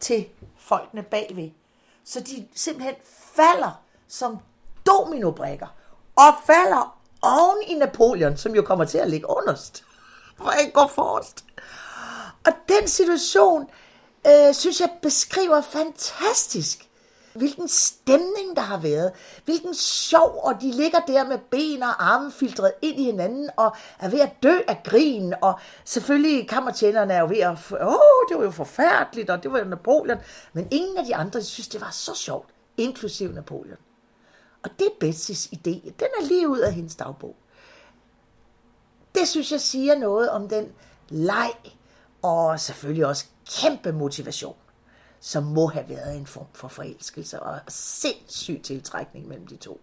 til 0.00 0.28
folkene 0.58 1.02
bagved. 1.02 1.50
Så 2.04 2.20
de 2.20 2.48
simpelthen 2.54 2.94
falder 3.36 3.82
som 4.08 4.38
dominobrikker, 4.86 5.66
og 6.16 6.34
falder 6.46 6.98
oven 7.22 7.62
i 7.66 7.74
Napoleon, 7.74 8.36
som 8.36 8.54
jo 8.54 8.62
kommer 8.62 8.84
til 8.84 8.98
at 8.98 9.10
ligge 9.10 9.30
underst, 9.30 9.84
for 10.36 10.50
ikke 10.50 10.72
går 10.72 10.86
forrest. 10.86 11.44
Og 12.46 12.52
den 12.68 12.88
situation, 12.88 13.70
øh, 14.26 14.54
synes 14.54 14.80
jeg 14.80 14.90
beskriver 15.02 15.60
fantastisk, 15.60 16.90
hvilken 17.34 17.68
stemning 17.68 18.56
der 18.56 18.62
har 18.62 18.78
været, 18.78 19.12
hvilken 19.44 19.74
sjov, 19.74 20.40
og 20.42 20.60
de 20.60 20.70
ligger 20.70 21.00
der 21.00 21.24
med 21.24 21.38
ben 21.50 21.82
og 21.82 22.04
arme 22.12 22.32
filtreret 22.32 22.72
ind 22.82 23.00
i 23.00 23.04
hinanden, 23.04 23.50
og 23.56 23.76
er 23.98 24.08
ved 24.08 24.20
at 24.20 24.42
dø 24.42 24.58
af 24.68 24.82
grin, 24.84 25.34
og 25.42 25.58
selvfølgelig 25.84 26.48
kammertjenerne 26.48 27.14
er 27.14 27.20
jo 27.20 27.26
ved 27.26 27.38
at, 27.38 27.58
åh, 27.72 28.28
det 28.28 28.38
var 28.38 28.44
jo 28.44 28.50
forfærdeligt, 28.50 29.30
og 29.30 29.42
det 29.42 29.52
var 29.52 29.58
jo 29.58 29.64
Napoleon, 29.64 30.18
men 30.52 30.68
ingen 30.70 30.96
af 30.96 31.04
de 31.04 31.16
andre 31.16 31.42
synes, 31.42 31.68
det 31.68 31.80
var 31.80 31.90
så 31.90 32.14
sjovt, 32.14 32.48
inklusiv 32.76 33.32
Napoleon. 33.32 33.78
Og 34.62 34.70
det 34.78 34.86
er 34.86 34.90
Betsys 35.00 35.46
idé. 35.46 35.92
Den 35.98 36.08
er 36.20 36.24
lige 36.24 36.48
ud 36.48 36.58
af 36.58 36.72
hendes 36.72 36.96
dagbog. 36.96 37.36
Det 39.14 39.28
synes 39.28 39.52
jeg 39.52 39.60
siger 39.60 39.98
noget 39.98 40.30
om 40.30 40.48
den 40.48 40.72
leg, 41.08 41.52
og 42.22 42.60
selvfølgelig 42.60 43.06
også 43.06 43.24
kæmpe 43.60 43.92
motivation, 43.92 44.56
som 45.20 45.42
må 45.42 45.66
have 45.66 45.88
været 45.88 46.16
en 46.16 46.26
form 46.26 46.46
for 46.52 46.68
forelskelse 46.68 47.40
og 47.40 47.60
sindssyg 47.68 48.60
tiltrækning 48.64 49.28
mellem 49.28 49.46
de 49.46 49.56
to. 49.56 49.80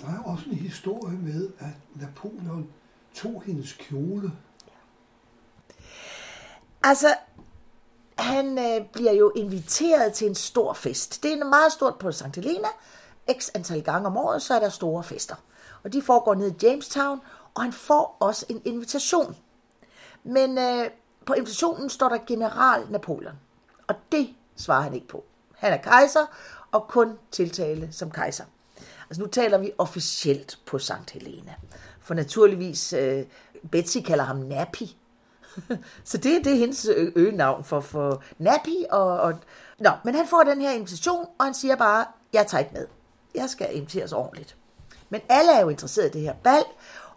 Der 0.00 0.06
er 0.08 0.22
også 0.24 0.44
en 0.50 0.56
historie 0.56 1.16
med, 1.16 1.48
at 1.58 2.00
Napoleon 2.00 2.68
tog 3.14 3.42
hendes 3.46 3.72
kjole. 3.72 4.32
Altså, 6.82 7.14
han 8.18 8.58
øh, 8.58 8.86
bliver 8.92 9.12
jo 9.12 9.32
inviteret 9.36 10.12
til 10.12 10.28
en 10.28 10.34
stor 10.34 10.72
fest. 10.72 11.22
Det 11.22 11.32
er 11.32 11.36
en 11.36 11.50
meget 11.50 11.72
stort 11.72 11.98
på 11.98 12.12
St. 12.12 12.36
Helena. 12.36 12.68
X 13.38 13.48
antal 13.54 13.82
gange 13.82 14.06
om 14.06 14.16
året, 14.16 14.42
så 14.42 14.54
er 14.54 14.60
der 14.60 14.68
store 14.68 15.02
fester. 15.02 15.34
Og 15.82 15.92
de 15.92 16.02
foregår 16.02 16.34
ned 16.34 16.50
i 16.50 16.66
Jamestown, 16.66 17.20
og 17.54 17.62
han 17.62 17.72
får 17.72 18.16
også 18.20 18.46
en 18.48 18.62
invitation. 18.64 19.36
Men 20.24 20.58
øh, 20.58 20.90
på 21.26 21.32
invitationen 21.32 21.90
står 21.90 22.08
der 22.08 22.18
general 22.26 22.86
Napoleon. 22.90 23.34
Og 23.86 23.94
det 24.12 24.28
svarer 24.56 24.82
han 24.82 24.94
ikke 24.94 25.08
på. 25.08 25.24
Han 25.54 25.72
er 25.72 25.76
kejser, 25.76 26.26
og 26.72 26.88
kun 26.88 27.18
tiltale 27.30 27.88
som 27.92 28.10
kejser. 28.10 28.44
Altså 29.10 29.22
nu 29.22 29.28
taler 29.28 29.58
vi 29.58 29.72
officielt 29.78 30.58
på 30.66 30.78
St. 30.78 31.10
Helena. 31.12 31.54
For 32.00 32.14
naturligvis, 32.14 32.92
øh, 32.92 33.24
Betsy 33.70 33.98
kalder 33.98 34.24
ham 34.24 34.36
Nappy. 34.36 34.82
Så 36.04 36.18
det, 36.18 36.44
det 36.44 36.52
er 36.52 36.56
hendes 36.56 36.86
øh, 36.96 37.12
øgenavn 37.16 37.64
for, 37.64 37.80
for 37.80 38.22
Nappy. 38.38 38.84
Og, 38.90 39.20
og, 39.20 39.34
nå, 39.78 39.90
men 40.04 40.14
han 40.14 40.26
får 40.26 40.42
den 40.42 40.60
her 40.60 40.70
invitation, 40.70 41.26
og 41.38 41.44
han 41.44 41.54
siger 41.54 41.76
bare, 41.76 42.06
jeg 42.32 42.46
tager 42.46 42.60
ikke 42.60 42.74
med. 42.74 42.86
Jeg 43.34 43.50
skal 43.50 43.76
inviteres 43.76 44.12
ordentligt. 44.12 44.56
Men 45.08 45.20
alle 45.28 45.52
er 45.52 45.60
jo 45.60 45.68
interesseret 45.68 46.08
i 46.08 46.12
det 46.12 46.20
her 46.20 46.34
bal, 46.34 46.62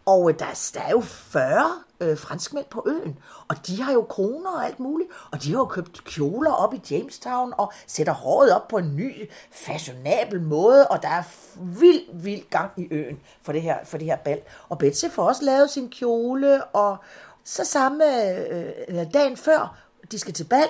og 0.10 0.30
øh, 0.30 0.40
der, 0.40 0.70
der 0.74 0.82
er 0.82 0.90
jo 0.90 1.02
40 1.02 1.84
øh, 2.00 2.18
franskmænd 2.18 2.66
på 2.66 2.84
øen, 2.88 3.20
og 3.48 3.68
de 3.68 3.82
har 3.82 3.94
jo 3.94 4.02
kroner 4.02 4.52
og 4.52 4.66
alt 4.66 4.80
muligt, 4.80 5.10
og 5.32 5.44
de 5.44 5.52
har 5.52 5.58
jo 5.58 5.66
købt 5.66 6.04
kjoler 6.04 6.52
op 6.52 6.74
i 6.74 6.82
Jamestown 6.92 7.54
og 7.58 7.74
sætter 7.88 8.14
håret 8.14 8.54
op 8.54 8.68
på 8.68 8.78
en 8.78 8.96
ny, 8.96 9.30
fashionabel 9.52 10.42
måde, 10.42 10.88
og 10.88 11.02
der 11.02 11.10
er 11.10 11.24
vild, 11.56 12.02
vild 12.14 12.50
gang 12.50 12.72
i 12.78 12.88
øen 12.92 13.20
for 13.42 13.52
det 13.52 13.62
her, 13.62 13.78
for 13.84 13.98
det 13.98 14.08
her 14.08 14.18
bal. 14.18 14.42
Og 14.70 14.78
Betsy 14.78 15.06
får 15.12 15.24
også 15.24 15.46
lavet 15.46 15.70
sin 15.70 15.90
kjole, 15.90 16.64
og 16.66 16.98
så 17.44 17.66
samme 17.66 18.30
øh, 18.52 18.72
øh, 18.88 19.14
dagen 19.14 19.38
før, 19.38 19.78
de 20.12 20.20
skal 20.20 20.34
til 20.34 20.44
bal, 20.44 20.70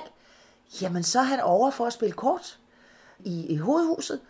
jamen 0.82 1.02
så 1.02 1.18
er 1.18 1.22
han 1.22 1.40
over 1.40 1.70
for 1.70 1.86
at 1.86 1.92
spille 1.92 2.12
kort 2.12 2.58
i, 3.18 3.46
i 3.46 3.56
hovedhuset, 3.56 4.20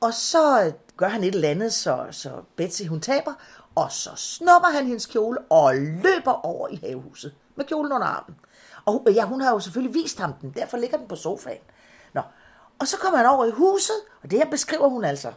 og 0.00 0.14
så 0.14 0.72
gør 0.96 1.08
han 1.08 1.24
et 1.24 1.34
eller 1.34 1.48
andet, 1.48 1.72
så, 1.72 2.06
så 2.10 2.30
Betsy 2.56 2.82
hun 2.82 3.00
taber, 3.00 3.32
og 3.78 3.92
så 3.92 4.10
snupper 4.16 4.68
han 4.68 4.86
hendes 4.86 5.06
kjole 5.06 5.38
og 5.50 5.74
løber 5.74 6.46
over 6.46 6.68
i 6.68 6.80
havehuset 6.82 7.34
med 7.56 7.64
kjolen 7.64 7.92
under 7.92 8.06
armen. 8.06 8.36
Og 8.86 9.08
ja, 9.14 9.24
hun 9.24 9.40
har 9.40 9.50
jo 9.50 9.60
selvfølgelig 9.60 9.94
vist 9.94 10.20
ham 10.20 10.32
den, 10.32 10.50
derfor 10.56 10.76
ligger 10.76 10.98
den 10.98 11.08
på 11.08 11.16
sofaen. 11.16 11.62
Nå. 12.14 12.22
Og 12.78 12.88
så 12.88 12.96
kommer 12.96 13.18
han 13.18 13.26
over 13.26 13.44
i 13.44 13.50
huset, 13.50 13.96
og 14.22 14.30
det 14.30 14.38
her 14.38 14.50
beskriver 14.50 14.88
hun 14.88 15.04
altså 15.04 15.32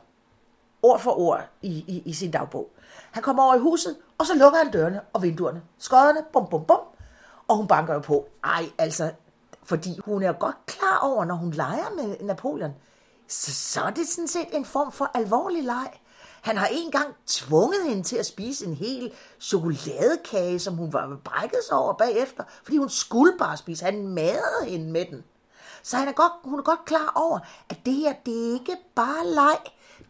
ord 0.84 0.99
for 0.99 1.19
ord 1.19 1.49
i, 1.62 1.86
i, 1.88 2.04
i 2.06 2.13
sin 2.13 2.32
dagbog. 2.32 2.69
Han 3.12 3.23
kommer 3.23 3.43
over 3.43 3.56
i 3.56 3.60
huset, 3.60 3.97
og 4.17 4.25
så 4.25 4.36
lukker 4.36 4.60
han 4.60 4.71
dørene 4.71 5.01
og 5.13 5.21
vinduerne. 5.21 5.62
Skodderne, 5.77 6.23
bum, 6.34 6.47
bum, 6.49 6.65
bum. 6.65 6.80
Og 7.47 7.58
hun 7.58 7.67
banker 7.67 7.93
jo 7.93 7.99
på. 7.99 8.27
Ej, 8.43 8.69
altså, 8.77 9.12
fordi 9.63 9.99
hun 10.06 10.23
er 10.23 10.34
godt 10.34 10.65
klar 10.65 10.99
over, 11.04 11.25
når 11.25 11.36
hun 11.36 11.51
leger 11.51 11.95
med 11.95 12.15
Napoleon, 12.21 12.71
så, 13.27 13.54
så 13.54 13.82
er 13.82 13.89
det 13.89 14.08
sådan 14.08 14.27
set 14.27 14.47
en 14.51 14.65
form 14.65 14.91
for 14.91 15.12
alvorlig 15.13 15.63
leg. 15.63 16.01
Han 16.41 16.58
har 16.58 16.67
engang 16.67 17.15
tvunget 17.27 17.84
hende 17.88 18.04
til 18.04 18.17
at 18.17 18.25
spise 18.25 18.65
en 18.65 18.73
hel 18.73 19.13
chokoladekage, 19.39 20.60
som 20.60 20.73
hun 20.73 20.93
var 20.93 21.17
brækket 21.23 21.60
sig 21.67 21.77
over 21.77 21.93
bagefter, 21.93 22.43
fordi 22.63 22.77
hun 22.77 22.89
skulle 22.89 23.34
bare 23.39 23.58
spise. 23.58 23.86
Han 23.86 24.08
madede 24.08 24.65
hende 24.65 24.91
med 24.91 25.06
den. 25.06 25.23
Så 25.84 25.97
han 25.97 26.08
er 26.08 26.12
godt, 26.12 26.32
hun 26.43 26.60
er 26.60 26.63
godt 26.63 26.86
klar 26.86 27.12
over, 27.15 27.39
at 27.69 27.77
det 27.86 27.93
her, 27.93 28.13
det 28.25 28.47
er 28.47 28.54
ikke 28.54 28.77
bare 28.95 29.27
leg. 29.27 29.58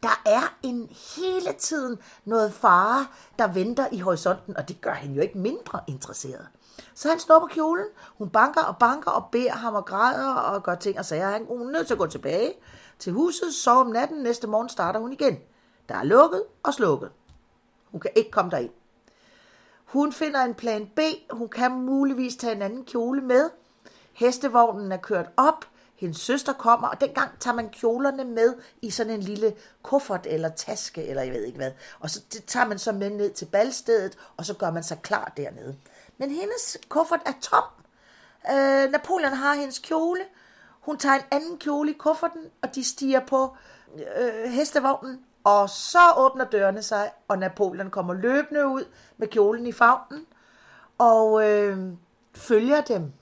Der 0.03 0.21
er 0.25 0.57
en 0.63 0.89
hele 1.17 1.53
tiden 1.59 1.99
noget 2.25 2.53
fare, 2.53 3.07
der 3.39 3.47
venter 3.47 3.87
i 3.91 3.99
horisonten, 3.99 4.57
og 4.57 4.67
det 4.67 4.81
gør 4.81 4.93
han 4.93 5.13
jo 5.13 5.21
ikke 5.21 5.37
mindre 5.37 5.79
interesseret. 5.87 6.47
Så 6.95 7.09
han 7.09 7.19
snupper 7.19 7.47
kjolen, 7.47 7.85
hun 8.17 8.29
banker 8.29 8.61
og 8.61 8.77
banker 8.77 9.11
og 9.11 9.23
beder 9.31 9.51
ham 9.51 9.75
og 9.75 9.85
græder 9.85 10.33
og 10.33 10.63
gør 10.63 10.75
ting 10.75 10.99
og 10.99 11.05
sager. 11.05 11.29
Han 11.29 11.41
er 11.41 11.71
nødt 11.71 11.87
til 11.87 11.93
at 11.93 11.97
gå 11.97 12.07
tilbage 12.07 12.53
til 12.99 13.13
huset, 13.13 13.53
sove 13.53 13.79
om 13.79 13.87
natten, 13.87 14.23
næste 14.23 14.47
morgen 14.47 14.69
starter 14.69 14.99
hun 14.99 15.13
igen. 15.13 15.37
Der 15.91 15.97
er 15.97 16.03
lukket 16.03 16.43
og 16.63 16.73
slukket. 16.73 17.11
Hun 17.91 17.99
kan 17.99 18.11
ikke 18.15 18.31
komme 18.31 18.51
derind. 18.51 18.71
Hun 19.85 20.13
finder 20.13 20.39
en 20.39 20.53
plan 20.53 20.91
B. 20.95 20.99
Hun 21.31 21.49
kan 21.49 21.71
muligvis 21.71 22.35
tage 22.35 22.55
en 22.55 22.61
anden 22.61 22.85
kjole 22.85 23.21
med. 23.21 23.49
Hestevognen 24.13 24.91
er 24.91 24.97
kørt 24.97 25.29
op. 25.37 25.65
Hendes 25.95 26.17
søster 26.17 26.53
kommer, 26.53 26.87
og 26.87 27.01
dengang 27.01 27.39
tager 27.39 27.55
man 27.55 27.69
kjolerne 27.69 28.23
med 28.23 28.55
i 28.81 28.89
sådan 28.89 29.13
en 29.13 29.19
lille 29.19 29.53
kuffert 29.83 30.27
eller 30.29 30.49
taske, 30.49 31.07
eller 31.07 31.23
jeg 31.23 31.33
ved 31.33 31.43
ikke 31.43 31.57
hvad. 31.57 31.71
Og 31.99 32.09
så 32.09 32.21
det 32.33 32.45
tager 32.45 32.67
man 32.67 32.79
så 32.79 32.91
med 32.91 33.09
ned 33.09 33.31
til 33.31 33.45
balstedet, 33.45 34.17
og 34.37 34.45
så 34.45 34.53
gør 34.53 34.71
man 34.71 34.83
sig 34.83 35.01
klar 35.01 35.33
dernede. 35.37 35.75
Men 36.17 36.29
hendes 36.29 36.77
kuffert 36.89 37.21
er 37.25 37.33
tom. 37.41 37.63
Øh, 38.51 38.91
Napoleon 38.91 39.33
har 39.33 39.53
hendes 39.53 39.79
kjole. 39.79 40.21
Hun 40.81 40.97
tager 40.97 41.15
en 41.15 41.25
anden 41.31 41.57
kjole 41.57 41.91
i 41.91 41.97
kufferten, 41.97 42.41
og 42.61 42.75
de 42.75 42.83
stiger 42.83 43.19
på 43.25 43.55
øh, 44.17 44.51
hestevognen 44.51 45.25
og 45.43 45.69
så 45.69 46.13
åbner 46.17 46.45
dørene 46.45 46.83
sig, 46.83 47.11
og 47.27 47.37
Napoleon 47.37 47.89
kommer 47.89 48.13
løbende 48.13 48.67
ud 48.67 48.85
med 49.17 49.27
kjolen 49.27 49.67
i 49.67 49.71
favnen, 49.71 50.25
og 50.97 51.49
øh, 51.49 51.93
følger 52.33 52.81
dem. 52.81 53.13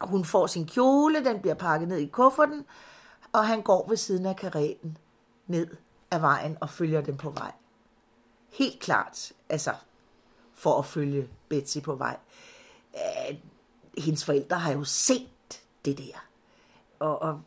Hun 0.00 0.24
får 0.24 0.46
sin 0.46 0.66
kjole, 0.66 1.24
den 1.24 1.40
bliver 1.40 1.54
pakket 1.54 1.88
ned 1.88 1.98
i 1.98 2.06
kufferten, 2.06 2.66
og 3.32 3.46
han 3.46 3.62
går 3.62 3.88
ved 3.88 3.96
siden 3.96 4.26
af 4.26 4.36
karetten 4.36 4.98
ned 5.46 5.76
ad 6.10 6.18
vejen 6.18 6.58
og 6.60 6.70
følger 6.70 7.00
dem 7.00 7.16
på 7.16 7.30
vej. 7.30 7.52
Helt 8.50 8.80
klart, 8.80 9.32
altså 9.48 9.74
for 10.54 10.78
at 10.78 10.84
følge 10.84 11.28
Betsy 11.48 11.78
på 11.78 11.94
vej. 11.94 12.16
Øh, 12.94 13.36
hendes 13.98 14.24
forældre 14.24 14.58
har 14.58 14.72
jo 14.72 14.84
set 14.84 15.62
det 15.84 15.98
der. 15.98 16.24
Og, 16.98 17.22
og 17.22 17.42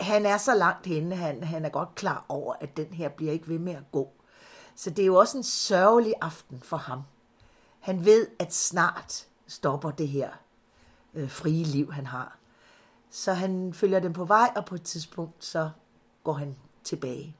han 0.00 0.26
er 0.26 0.36
så 0.36 0.54
langt 0.54 0.86
henne, 0.86 1.16
han, 1.16 1.44
han 1.44 1.64
er 1.64 1.68
godt 1.68 1.94
klar 1.94 2.24
over, 2.28 2.54
at 2.60 2.76
den 2.76 2.86
her 2.86 3.08
bliver 3.08 3.32
ikke 3.32 3.48
ved 3.48 3.58
med 3.58 3.74
at 3.74 3.92
gå. 3.92 4.12
Så 4.74 4.90
det 4.90 5.02
er 5.02 5.06
jo 5.06 5.16
også 5.16 5.36
en 5.36 5.42
sørgelig 5.42 6.14
aften 6.20 6.60
for 6.60 6.76
ham. 6.76 7.02
Han 7.80 8.04
ved, 8.04 8.26
at 8.38 8.54
snart 8.54 9.26
stopper 9.46 9.90
det 9.90 10.08
her 10.08 10.30
øh, 11.14 11.30
frie 11.30 11.64
liv, 11.64 11.92
han 11.92 12.06
har. 12.06 12.38
Så 13.10 13.32
han 13.32 13.74
følger 13.74 14.00
dem 14.00 14.12
på 14.12 14.24
vej, 14.24 14.52
og 14.56 14.64
på 14.64 14.74
et 14.74 14.82
tidspunkt, 14.82 15.44
så 15.44 15.70
går 16.24 16.32
han 16.32 16.56
tilbage. 16.84 17.36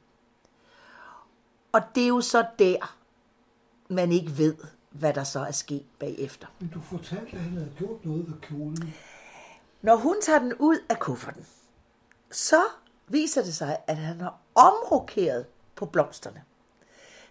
Og 1.72 1.80
det 1.94 2.02
er 2.02 2.08
jo 2.08 2.20
så 2.20 2.46
der, 2.58 2.96
man 3.88 4.12
ikke 4.12 4.38
ved, 4.38 4.56
hvad 4.90 5.12
der 5.12 5.24
så 5.24 5.40
er 5.40 5.50
sket 5.50 5.86
bagefter. 5.98 6.46
Men 6.58 6.68
du 6.68 6.80
fortalte, 6.80 7.36
at 7.36 7.42
han 7.42 7.52
havde 7.52 7.72
gjort 7.78 8.04
noget 8.04 8.28
ved 8.28 8.40
kjolen. 8.40 8.94
Når 9.82 9.96
hun 9.96 10.16
tager 10.22 10.38
den 10.38 10.54
ud 10.54 10.78
af 10.88 10.98
kufferten, 10.98 11.46
så 12.34 12.62
viser 13.08 13.42
det 13.42 13.54
sig, 13.54 13.78
at 13.86 13.96
han 13.96 14.20
har 14.20 14.38
omrokeret 14.54 15.46
på 15.76 15.86
blomsterne. 15.86 16.42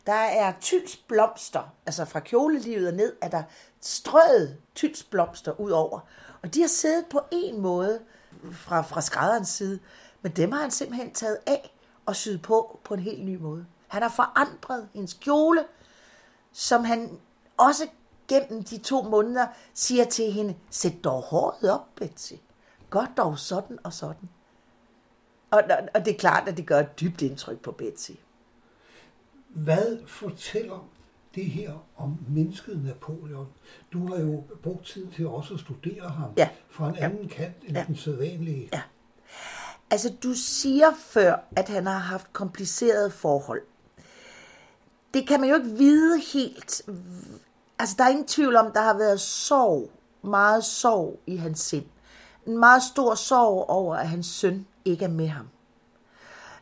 Der 0.06 0.14
er 0.14 0.54
tyls 0.62 0.98
blomster, 0.98 1.74
altså 1.86 2.06
fra 2.06 2.20
kjolelivet 2.20 2.88
og 2.88 2.94
ned, 2.94 3.16
er 3.22 3.30
der 3.30 3.44
strøget 3.82 4.58
tyls 4.76 5.04
blomster 5.04 5.60
ud 5.60 5.72
over. 5.72 6.00
Og 6.42 6.54
de 6.54 6.62
har 6.62 6.68
siddet 6.68 7.06
på 7.06 7.22
en 7.32 7.62
måde 7.62 8.02
fra, 8.54 8.82
fra 8.82 9.02
skrædderens 9.02 9.50
side, 9.50 9.80
men 10.22 10.32
dem 10.32 10.52
har 10.52 10.62
han 10.62 10.72
simpelthen 10.72 11.14
taget 11.14 11.38
af 11.46 11.76
og 12.06 12.16
syet 12.16 12.42
på 12.42 12.80
på 12.84 12.94
en 12.94 13.00
helt 13.00 13.26
ny 13.26 13.36
måde. 13.36 13.66
Han 13.88 14.02
har 14.02 14.10
forandret 14.10 14.90
hendes 14.94 15.14
kjole, 15.14 15.66
som 16.52 16.84
han 16.84 17.20
også 17.58 17.88
gennem 18.28 18.64
de 18.64 18.78
to 18.78 19.02
måneder 19.02 19.48
siger 19.74 20.06
til 20.06 20.32
hende, 20.32 20.56
sæt 20.70 20.94
dog 21.04 21.22
håret 21.22 21.72
op, 21.72 21.88
Betsy. 21.96 22.34
Gør 22.90 23.06
dog 23.18 23.40
sådan 23.40 23.80
og 23.84 23.94
sådan. 23.94 24.30
Og, 25.54 25.64
og, 25.70 25.78
og 25.94 26.06
det 26.06 26.14
er 26.14 26.18
klart, 26.18 26.48
at 26.48 26.58
det 26.58 26.66
gør 26.66 26.80
et 26.80 27.00
dybt 27.00 27.22
indtryk 27.22 27.60
på 27.60 27.72
Betsy. 27.72 28.12
Hvad 29.50 29.98
fortæller 30.08 30.90
det 31.36 31.46
her 31.46 31.72
om 31.98 32.18
mennesket 32.28 32.84
Napoleon? 32.84 33.48
Du 33.94 34.08
har 34.08 34.22
jo 34.22 34.44
brugt 34.64 34.86
tid 34.86 35.08
til 35.08 35.28
også 35.28 35.54
at 35.54 35.60
studere 35.60 36.10
ham 36.10 36.30
ja. 36.38 36.50
fra 36.70 36.90
en 36.90 36.96
anden 36.96 37.24
ja. 37.24 37.36
kant 37.36 37.56
end 37.64 37.78
ja. 37.78 37.84
den 37.88 37.96
sædvanlige. 37.96 38.70
Ja. 38.74 38.82
Altså, 39.92 40.14
du 40.24 40.34
siger 40.34 40.92
før, 41.00 41.36
at 41.56 41.70
han 41.70 41.86
har 41.86 41.98
haft 41.98 42.34
komplicerede 42.34 43.12
forhold. 43.12 43.62
Det 45.14 45.28
kan 45.28 45.40
man 45.40 45.50
jo 45.50 45.56
ikke 45.56 45.78
vide 45.78 46.22
helt. 46.34 46.82
Altså, 47.80 47.96
der 47.98 48.04
er 48.04 48.10
ingen 48.10 48.28
tvivl 48.28 48.56
om, 48.56 48.72
der 48.72 48.82
har 48.82 48.98
været 48.98 49.22
sorg, 49.22 49.92
meget 50.22 50.64
sorg 50.64 51.20
i 51.28 51.36
hans 51.36 51.60
sind. 51.60 51.86
En 52.46 52.58
meget 52.58 52.84
stor 52.84 53.16
sorg 53.16 53.70
over, 53.70 53.96
at 53.96 54.10
hans 54.10 54.26
søn 54.26 54.68
ikke 54.86 55.06
er 55.06 55.10
med 55.10 55.28
ham. 55.28 55.50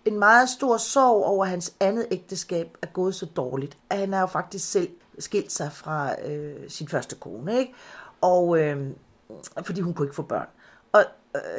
En 0.05 0.19
meget 0.19 0.49
stor 0.49 0.77
sorg 0.77 1.25
over, 1.25 1.45
hans 1.45 1.73
andet 1.79 2.07
ægteskab 2.11 2.77
er 2.81 2.87
gået 2.87 3.15
så 3.15 3.25
dårligt, 3.25 3.77
at 3.89 3.97
han 3.97 4.13
er 4.13 4.19
jo 4.19 4.25
faktisk 4.25 4.71
selv 4.71 4.89
skilt 5.19 5.51
sig 5.51 5.71
fra 5.71 6.21
øh, 6.25 6.69
sin 6.69 6.87
første 6.87 7.15
kone, 7.15 7.59
ikke? 7.59 7.73
Og 8.21 8.59
øh, 8.59 8.87
fordi 9.63 9.81
hun 9.81 9.93
kunne 9.93 10.05
ikke 10.05 10.15
få 10.15 10.21
børn. 10.21 10.47
Og 10.91 11.03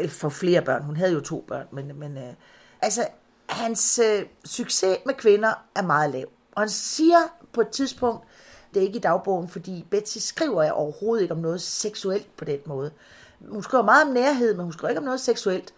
øh, 0.01 0.09
få 0.09 0.29
flere 0.29 0.63
børn. 0.63 0.83
Hun 0.83 0.97
havde 0.97 1.13
jo 1.13 1.21
to 1.21 1.45
børn, 1.49 1.67
men, 1.71 1.99
men 1.99 2.19
øh, 2.19 2.35
altså, 2.83 3.09
hans 3.49 3.99
øh, 3.99 4.27
succes 4.45 4.99
med 5.07 5.15
kvinder 5.15 5.53
er 5.75 5.83
meget 5.83 6.11
lav. 6.11 6.27
Og 6.53 6.63
han 6.63 6.69
siger 6.69 7.19
på 7.53 7.61
et 7.61 7.69
tidspunkt, 7.69 8.25
det 8.75 8.83
er 8.83 8.87
ikke 8.87 8.99
i 8.99 9.03
dagbogen, 9.03 9.49
fordi 9.49 9.87
Betsy 9.91 10.19
skriver 10.19 10.63
jeg 10.63 10.73
overhovedet 10.73 11.23
ikke 11.23 11.35
om 11.35 11.41
noget 11.41 11.63
seksuelt 11.63 12.37
på 12.37 12.45
den 12.45 12.59
måde. 12.67 12.91
Hun 13.49 13.63
skriver 13.63 13.85
meget 13.85 14.07
om 14.07 14.13
nærhed, 14.13 14.55
men 14.55 14.65
hun 14.65 14.73
skriver 14.73 14.89
ikke 14.89 14.99
om 14.99 15.05
noget 15.05 15.21
seksuelt. 15.21 15.75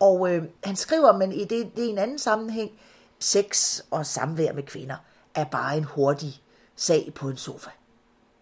Og 0.00 0.34
øh, 0.34 0.44
han 0.64 0.76
skriver, 0.76 1.12
men 1.12 1.32
i 1.32 1.44
det, 1.44 1.76
det 1.76 1.84
er 1.84 1.88
en 1.88 1.98
anden 1.98 2.18
sammenhæng, 2.18 2.70
sex 3.18 3.80
og 3.90 4.06
samvær 4.06 4.52
med 4.52 4.62
kvinder 4.62 4.96
er 5.34 5.44
bare 5.44 5.76
en 5.76 5.84
hurtig 5.84 6.42
sag 6.76 7.12
på 7.14 7.28
en 7.28 7.36
sofa. 7.36 7.70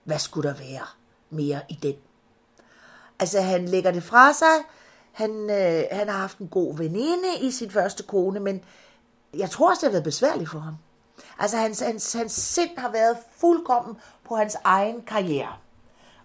Hvad 0.05 0.19
skulle 0.19 0.49
der 0.49 0.55
være 0.55 0.87
mere 1.31 1.61
i 1.69 1.75
den? 1.75 1.95
Altså, 3.19 3.41
han 3.41 3.69
lægger 3.69 3.91
det 3.91 4.03
fra 4.03 4.33
sig. 4.33 4.65
Han, 5.13 5.51
øh, 5.51 5.85
han 5.93 6.09
har 6.09 6.19
haft 6.19 6.39
en 6.39 6.49
god 6.49 6.77
veninde 6.77 7.39
i 7.41 7.51
sin 7.51 7.71
første 7.71 8.03
kone, 8.03 8.41
men 8.41 8.65
jeg 9.35 9.51
tror 9.51 9.71
også, 9.71 9.81
det 9.81 9.87
har 9.87 9.93
været 9.93 10.05
besværligt 10.05 10.51
for 10.51 10.59
ham. 10.59 10.75
Altså, 11.39 11.57
hans, 11.57 11.81
hans, 11.81 12.13
hans 12.13 12.33
sind 12.33 12.79
har 12.79 12.91
været 12.91 13.17
fuldkommen 13.37 13.97
på 14.29 14.37
hans 14.37 14.57
egen 14.65 15.03
karriere. 15.03 15.53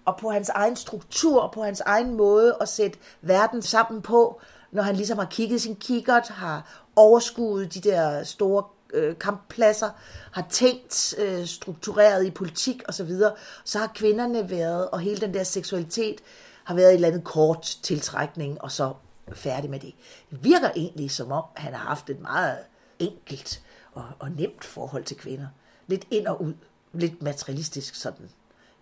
Og 0.06 0.18
på 0.18 0.30
hans 0.30 0.50
egen 0.50 0.76
struktur, 0.76 1.48
på 1.54 1.64
hans 1.64 1.80
egen 1.80 2.14
måde 2.14 2.58
at 2.62 2.70
sætte 2.70 3.00
verden 3.22 3.62
sammen 3.62 4.02
på 4.02 4.42
når 4.72 4.84
han 4.84 4.96
ligesom 4.96 5.18
har 5.18 5.26
kigget 5.26 5.62
sin 5.62 5.76
kikkert, 5.76 6.28
har 6.28 6.86
overskuet 6.96 7.74
de 7.74 7.80
der 7.80 8.24
store 8.24 8.64
øh, 8.94 9.18
kamppladser, 9.18 9.90
har 10.32 10.46
tænkt 10.50 11.16
øh, 11.18 11.46
struktureret 11.46 12.26
i 12.26 12.32
politik 12.32 12.82
osv., 12.88 13.10
så, 13.10 13.34
så 13.66 13.80
har 13.80 13.92
kvinderne 13.96 14.50
været, 14.50 14.90
og 14.90 15.00
hele 15.00 15.22
den 15.22 15.34
der 15.34 15.44
seksualitet, 15.44 16.22
har 16.64 16.76
været 16.76 16.90
et 16.90 16.94
eller 16.94 17.08
andet 17.08 17.24
kort 17.24 17.78
tiltrækning, 17.84 18.62
og 18.62 18.72
så 18.72 18.94
færdig 19.34 19.70
med 19.70 19.80
det. 19.80 19.94
Det 20.32 20.44
virker 20.44 20.70
egentlig 20.76 21.12
som 21.12 21.32
om, 21.32 21.44
han 21.56 21.74
har 21.74 21.88
haft 21.88 22.10
et 22.10 22.22
meget 22.22 22.58
enkelt 23.00 23.62
og, 23.94 24.04
og 24.20 24.32
nemt 24.32 24.64
forhold 24.64 25.04
til 25.04 25.18
kvinder. 25.18 25.48
Lidt 25.88 26.08
ind 26.12 26.28
og 26.28 26.42
ud. 26.42 26.54
Lidt 26.94 27.22
materialistisk 27.22 27.96
sådan 27.96 28.30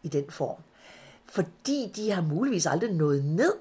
i 0.04 0.08
den 0.08 0.26
form. 0.30 0.62
Fordi 1.26 1.92
de 1.96 2.12
har 2.12 2.22
muligvis 2.22 2.66
aldrig 2.66 2.94
nået 2.94 3.26
ned 3.26 3.54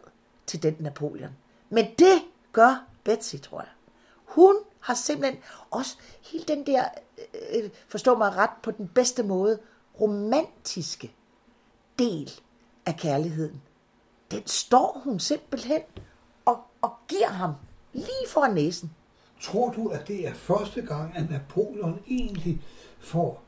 til 0.47 0.63
den 0.63 0.77
Napoleon. 0.79 1.31
Men 1.71 1.87
det 1.99 2.23
gør 2.53 2.85
Betsy, 3.05 3.37
tror 3.37 3.61
jeg. 3.61 3.71
Hun 4.25 4.57
har 4.81 4.95
simpelthen 4.95 5.43
også 5.71 5.97
hele 6.23 6.45
den 6.45 6.67
der, 6.67 6.85
øh, 7.55 7.71
forstå 7.89 8.19
mig 8.19 8.37
ret 8.37 8.51
på 8.63 8.71
den 8.71 8.89
bedste 8.89 9.23
måde, 9.23 9.59
romantiske 10.01 11.13
del 11.99 12.41
af 12.87 12.97
kærligheden. 12.97 13.63
Den 14.31 14.47
står 14.47 15.01
hun 15.05 15.21
simpelthen 15.21 15.81
og, 16.45 16.61
og 16.83 16.93
giver 17.09 17.29
ham 17.29 17.53
lige 17.93 18.29
foran 18.29 18.55
næsen. 18.55 18.93
Tror 19.41 19.71
du, 19.71 19.89
at 19.89 20.09
det 20.09 20.29
er 20.29 20.35
første 20.35 20.83
gang, 20.83 21.17
at 21.17 21.31
Napoleon 21.31 22.01
egentlig 22.09 22.63
får 22.99 23.43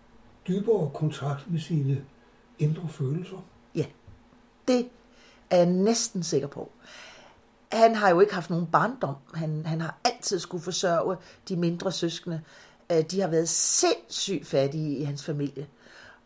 dybere 0.49 0.91
kontakt 0.95 1.51
med 1.51 1.61
sine 1.61 2.05
indre 2.59 2.89
følelser? 2.89 3.45
Ja, 3.75 3.85
det 4.69 4.91
er 5.51 5.57
jeg 5.57 5.67
næsten 5.67 6.23
sikker 6.23 6.49
på. 6.49 6.71
Han 7.73 7.95
har 7.95 8.11
jo 8.11 8.21
ikke 8.21 8.35
haft 8.35 8.51
nogen 8.51 8.67
barndom. 8.67 9.17
Han, 9.35 9.67
han 9.67 9.81
har 9.81 9.97
altid 10.05 10.39
skulle 10.39 10.65
forsørge 10.65 11.17
de 11.49 11.57
mindre 11.57 11.93
søskende. 11.93 12.41
Øh, 12.93 13.03
de 13.11 13.21
har 13.21 13.29
været 13.29 13.49
sindssygt 13.49 14.47
fattige 14.47 14.97
i 14.97 15.05
hans 15.05 15.25
familie. 15.25 15.67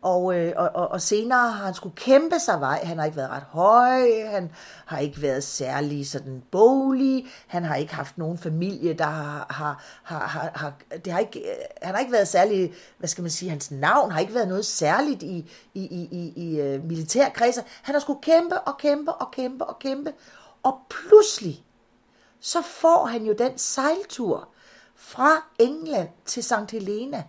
Og, 0.05 0.35
øh, 0.39 0.53
og, 0.55 0.71
og, 0.73 0.87
og 0.87 1.01
senere 1.01 1.51
har 1.51 1.65
han 1.65 1.73
skulle 1.73 1.95
kæmpe 1.95 2.39
sig 2.39 2.59
vej. 2.59 2.79
Han 2.83 2.97
har 2.97 3.05
ikke 3.05 3.17
været 3.17 3.29
ret 3.29 3.43
høj, 3.49 4.25
han 4.25 4.51
har 4.85 4.97
ikke 4.97 5.21
været 5.21 5.43
særlig 5.43 6.07
sådan 6.09 6.43
bolig, 6.51 7.25
han 7.47 7.63
har 7.63 7.75
ikke 7.75 7.95
haft 7.95 8.17
nogen 8.17 8.37
familie, 8.37 8.93
der 8.93 9.05
har, 9.05 9.45
har, 9.49 9.83
har, 10.03 10.27
har, 10.27 10.51
har 10.55 10.73
det 11.05 11.13
har 11.13 11.19
ikke, 11.19 11.43
han 11.81 11.93
har 11.93 11.99
ikke 11.99 12.11
været 12.11 12.27
særlig, 12.27 12.73
hvad 12.97 13.09
skal 13.09 13.21
man 13.21 13.31
sige, 13.31 13.49
hans 13.49 13.71
navn 13.71 14.11
har 14.11 14.19
ikke 14.19 14.33
været 14.33 14.47
noget 14.47 14.65
særligt 14.65 15.23
i, 15.23 15.51
i, 15.73 15.81
i, 15.81 16.07
i, 16.11 16.33
i 16.35 16.59
øh, 16.59 16.83
militærkredser. 16.83 17.61
Han 17.81 17.95
har 17.95 17.99
skulle 17.99 18.21
kæmpe 18.21 18.59
og 18.59 18.77
kæmpe 18.77 19.13
og 19.13 19.31
kæmpe 19.31 19.65
og 19.65 19.79
kæmpe, 19.79 20.13
og 20.65 20.79
pludselig, 20.89 21.65
så 22.39 22.61
får 22.61 23.05
han 23.05 23.25
jo 23.25 23.33
den 23.33 23.57
sejltur 23.57 24.49
fra 24.95 25.49
England 25.59 26.09
til 26.25 26.43
St. 26.43 26.71
Helena, 26.71 27.23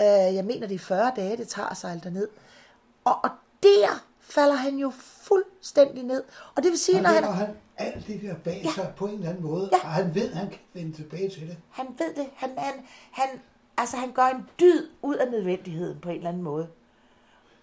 Øh, 0.00 0.34
jeg 0.34 0.44
mener, 0.44 0.66
det 0.66 0.74
er 0.74 0.78
40 0.78 1.12
dage, 1.16 1.36
det 1.36 1.48
tager 1.48 1.68
at 1.68 1.76
sejle 1.76 2.00
derned. 2.04 2.28
Og, 3.04 3.24
og 3.24 3.30
der 3.62 4.04
falder 4.20 4.54
han 4.54 4.76
jo 4.76 4.92
fuldstændig 5.22 6.04
ned. 6.04 6.24
Og 6.54 6.62
det 6.62 6.70
vil 6.70 6.78
sige, 6.78 6.98
og 6.98 7.02
når 7.02 7.10
han... 7.10 7.24
han 7.24 7.56
alt 7.76 8.06
det 8.06 8.22
der 8.22 8.34
bag 8.34 8.60
ja. 8.64 8.70
sig 8.70 8.92
på 8.96 9.06
en 9.06 9.14
eller 9.14 9.28
anden 9.28 9.42
måde, 9.44 9.70
ja. 9.72 9.78
og 9.78 9.90
han 9.92 10.14
ved, 10.14 10.32
han 10.32 10.50
kan 10.50 10.58
vende 10.72 10.96
tilbage 10.96 11.30
til 11.30 11.48
det. 11.48 11.56
Han 11.70 11.86
ved 11.98 12.14
det. 12.14 12.30
Han, 12.36 12.50
han, 12.58 12.74
han, 13.12 13.28
altså, 13.76 13.96
han 13.96 14.12
gør 14.12 14.26
en 14.26 14.48
dyd 14.60 14.88
ud 15.02 15.14
af 15.14 15.30
nødvendigheden 15.30 16.00
på 16.00 16.08
en 16.08 16.16
eller 16.16 16.28
anden 16.28 16.42
måde. 16.42 16.68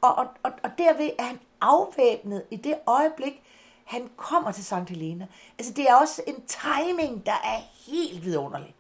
Og, 0.02 0.16
og, 0.16 0.28
og, 0.44 0.52
og 0.64 0.70
derved 0.78 1.10
er 1.20 1.24
han 1.24 1.40
afvæbnet 1.62 2.44
i 2.52 2.56
det 2.56 2.76
øjeblik, 2.86 3.44
han 3.84 4.10
kommer 4.16 4.52
til 4.52 4.64
St. 4.64 4.90
Helena. 4.90 5.28
Altså, 5.60 5.74
det 5.74 5.90
er 5.90 5.96
også 5.96 6.22
en 6.28 6.44
timing, 6.48 7.26
der 7.26 7.32
er 7.32 7.60
helt 7.88 8.26
vidunderlig. 8.26 8.76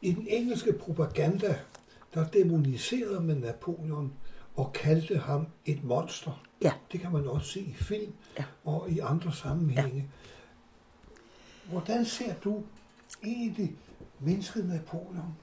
I 0.00 0.12
den 0.12 0.26
engelske 0.28 0.72
propaganda 0.72 1.58
der 2.14 2.24
demoniserede 2.24 3.20
man 3.20 3.36
Napoleon 3.36 4.12
og 4.56 4.72
kaldte 4.72 5.18
ham 5.18 5.46
et 5.66 5.84
monster. 5.84 6.44
Ja. 6.62 6.72
Det 6.92 7.00
kan 7.00 7.12
man 7.12 7.28
også 7.28 7.52
se 7.52 7.60
i 7.60 7.74
film 7.74 8.12
ja. 8.38 8.44
og 8.64 8.90
i 8.90 8.98
andre 8.98 9.32
sammenhænge. 9.32 9.96
Ja. 9.96 11.70
Hvordan 11.70 12.04
ser 12.04 12.34
du 12.34 12.62
egentlig 13.24 13.76
mennesket 14.20 14.68
Napoleon? 14.68 15.36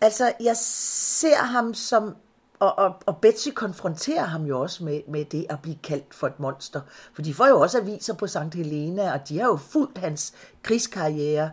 Altså, 0.00 0.32
jeg 0.40 0.56
ser 0.56 1.36
ham 1.36 1.74
som 1.74 2.16
og, 2.58 2.78
og, 2.78 2.94
og 3.06 3.16
Betsy 3.16 3.48
konfronterer 3.54 4.24
ham 4.24 4.44
jo 4.44 4.60
også 4.60 4.84
med, 4.84 5.00
med 5.08 5.24
det 5.24 5.46
at 5.50 5.62
blive 5.62 5.78
kaldt 5.82 6.14
for 6.14 6.26
et 6.26 6.40
monster. 6.40 6.80
For 7.14 7.22
de 7.22 7.34
får 7.34 7.46
jo 7.46 7.60
også 7.60 7.78
aviser 7.78 8.14
på 8.14 8.26
St. 8.26 8.54
Helena, 8.54 9.12
og 9.12 9.28
de 9.28 9.38
har 9.38 9.46
jo 9.46 9.56
fulgt 9.56 9.98
hans 9.98 10.34
krigskarriere. 10.62 11.50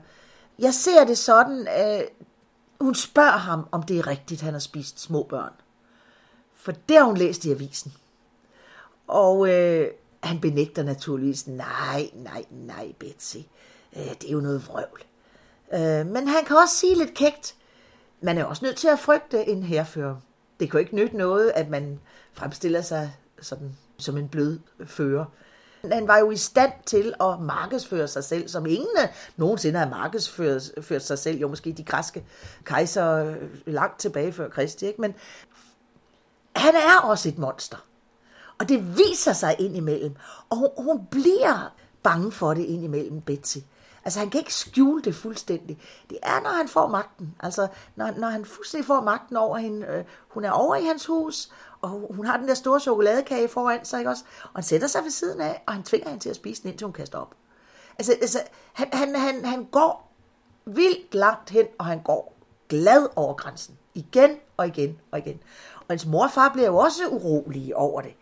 Jeg 0.59 0.73
ser 0.73 1.05
det 1.05 1.17
sådan, 1.17 1.67
at 1.67 2.09
hun 2.81 2.95
spørger 2.95 3.37
ham, 3.37 3.67
om 3.71 3.83
det 3.83 3.99
er 3.99 4.07
rigtigt, 4.07 4.41
han 4.41 4.53
har 4.53 4.59
spist 4.59 4.99
små 4.99 5.23
børn. 5.23 5.53
For 6.55 6.71
det 6.71 6.97
har 6.97 7.03
hun 7.03 7.17
læst 7.17 7.45
i 7.45 7.51
avisen. 7.51 7.93
Og 9.07 9.49
øh, 9.49 9.87
han 10.23 10.39
benægter 10.39 10.83
naturligvis, 10.83 11.47
nej, 11.47 12.09
nej, 12.13 12.45
nej, 12.49 12.93
Betsy. 12.99 13.37
Øh, 13.95 14.11
det 14.21 14.27
er 14.27 14.31
jo 14.31 14.39
noget 14.39 14.67
vrøvl. 14.67 15.03
Øh, 15.73 16.07
men 16.07 16.27
han 16.27 16.45
kan 16.45 16.57
også 16.57 16.75
sige 16.75 16.97
lidt 16.97 17.13
kægt, 17.13 17.55
man 18.21 18.37
er 18.37 18.43
også 18.43 18.65
nødt 18.65 18.77
til 18.77 18.87
at 18.87 18.99
frygte 18.99 19.49
en 19.49 19.63
herfører. 19.63 20.15
Det 20.59 20.71
kan 20.71 20.77
jo 20.77 20.79
ikke 20.79 20.95
nytte 20.95 21.17
noget, 21.17 21.51
at 21.55 21.69
man 21.69 21.99
fremstiller 22.33 22.81
sig 22.81 23.13
sådan, 23.41 23.77
som 23.97 24.17
en 24.17 24.29
blød 24.29 24.59
fører. 24.85 25.25
Han 25.91 26.07
var 26.07 26.17
jo 26.17 26.31
i 26.31 26.37
stand 26.37 26.71
til 26.85 27.13
at 27.21 27.41
markedsføre 27.41 28.07
sig 28.07 28.23
selv, 28.23 28.47
som 28.47 28.65
ingen 28.65 28.97
nogensinde 29.37 29.79
har 29.79 29.89
markedsført 29.89 31.03
sig 31.03 31.19
selv. 31.19 31.39
Jo, 31.39 31.47
måske 31.47 31.71
de 31.71 31.83
græske 31.83 32.25
kejser 32.63 33.15
øh, 33.15 33.35
langt 33.65 33.99
tilbage 33.99 34.33
før 34.33 34.49
Kristi. 34.49 34.85
Ikke? 34.85 35.01
Men 35.01 35.13
han 36.55 36.75
er 36.75 36.99
også 37.03 37.29
et 37.29 37.37
monster. 37.37 37.77
Og 38.59 38.69
det 38.69 38.97
viser 38.97 39.33
sig 39.33 39.55
indimellem. 39.59 40.15
Og 40.49 40.57
hun, 40.57 40.69
hun 40.77 41.07
bliver 41.11 41.73
bange 42.03 42.31
for 42.31 42.53
det 42.53 42.63
indimellem, 42.63 43.21
Betsy. 43.21 43.57
Altså 44.05 44.19
han 44.19 44.29
kan 44.29 44.39
ikke 44.39 44.53
skjule 44.53 45.01
det 45.01 45.15
fuldstændig. 45.15 45.79
Det 46.09 46.17
er, 46.23 46.41
når 46.41 46.49
han 46.49 46.67
får 46.67 46.87
magten. 46.87 47.35
Altså 47.39 47.67
når, 47.95 48.11
når 48.17 48.27
han 48.27 48.45
fuldstændig 48.45 48.87
får 48.87 49.01
magten 49.01 49.37
over 49.37 49.57
hende. 49.57 49.87
Øh, 49.87 50.03
hun 50.27 50.45
er 50.45 50.51
over 50.51 50.75
i 50.75 50.83
hans 50.83 51.05
hus, 51.05 51.51
og 51.81 51.89
hun 51.89 52.25
har 52.25 52.37
den 52.37 52.47
der 52.47 52.53
store 52.53 52.79
chokoladekage 52.79 53.47
foran 53.47 53.85
sig, 53.85 53.99
ikke 53.99 54.09
også? 54.09 54.23
Og 54.43 54.51
han 54.55 54.63
sætter 54.63 54.87
sig 54.87 55.03
ved 55.03 55.11
siden 55.11 55.41
af, 55.41 55.63
og 55.67 55.73
han 55.73 55.83
tvinger 55.83 56.09
hende 56.09 56.23
til 56.23 56.29
at 56.29 56.35
spise 56.35 56.61
den, 56.63 56.69
indtil 56.69 56.85
hun 56.85 56.93
kaster 56.93 57.17
op. 57.17 57.35
Altså, 57.99 58.13
altså 58.21 58.39
han, 58.73 58.87
han, 58.93 59.15
han, 59.15 59.45
han 59.45 59.65
går 59.65 60.11
vildt 60.65 61.15
langt 61.15 61.49
hen, 61.49 61.65
og 61.79 61.85
han 61.85 62.01
går 62.01 62.33
glad 62.69 63.07
over 63.15 63.33
grænsen. 63.33 63.77
Igen 63.93 64.37
og 64.57 64.67
igen 64.67 64.99
og 65.11 65.19
igen. 65.19 65.39
Og 65.79 65.85
hans 65.89 66.05
mor 66.05 66.23
og 66.23 66.31
far 66.31 66.49
bliver 66.53 66.67
jo 66.67 66.77
også 66.77 67.07
urolige 67.07 67.77
over 67.77 68.01
det. 68.01 68.13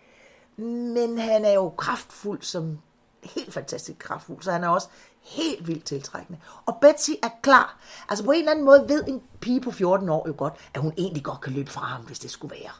Men 0.66 1.18
han 1.18 1.46
er 1.46 1.52
jo 1.52 1.70
kraftfuld 1.70 2.42
som 2.42 2.80
helt 3.24 3.54
fantastisk 3.54 4.00
kraftfuld, 4.00 4.44
så 4.44 4.52
han 4.52 4.64
er 4.64 4.68
også 4.68 4.88
helt 5.22 5.68
vildt 5.68 5.86
tiltrækkende. 5.86 6.40
Og 6.66 6.78
Betsy 6.82 7.12
er 7.24 7.30
klar. 7.42 7.80
Altså 8.10 8.26
på 8.26 8.32
en 8.32 8.40
eller 8.40 8.52
anden 8.52 8.66
måde 8.66 8.86
ved 8.88 9.04
en 9.08 9.22
pige 9.40 9.62
på 9.62 9.72
14 9.72 10.10
år 10.10 10.28
jo 10.28 10.34
godt, 10.38 10.54
at 10.74 10.82
hun 10.82 10.94
egentlig 10.98 11.24
godt 11.24 11.42
kan 11.42 11.54
løbe 11.54 11.72
fra 11.72 11.86
ham, 11.86 12.02
hvis 12.02 12.20
det 12.20 12.32
skulle 12.32 12.56
være. 12.62 12.72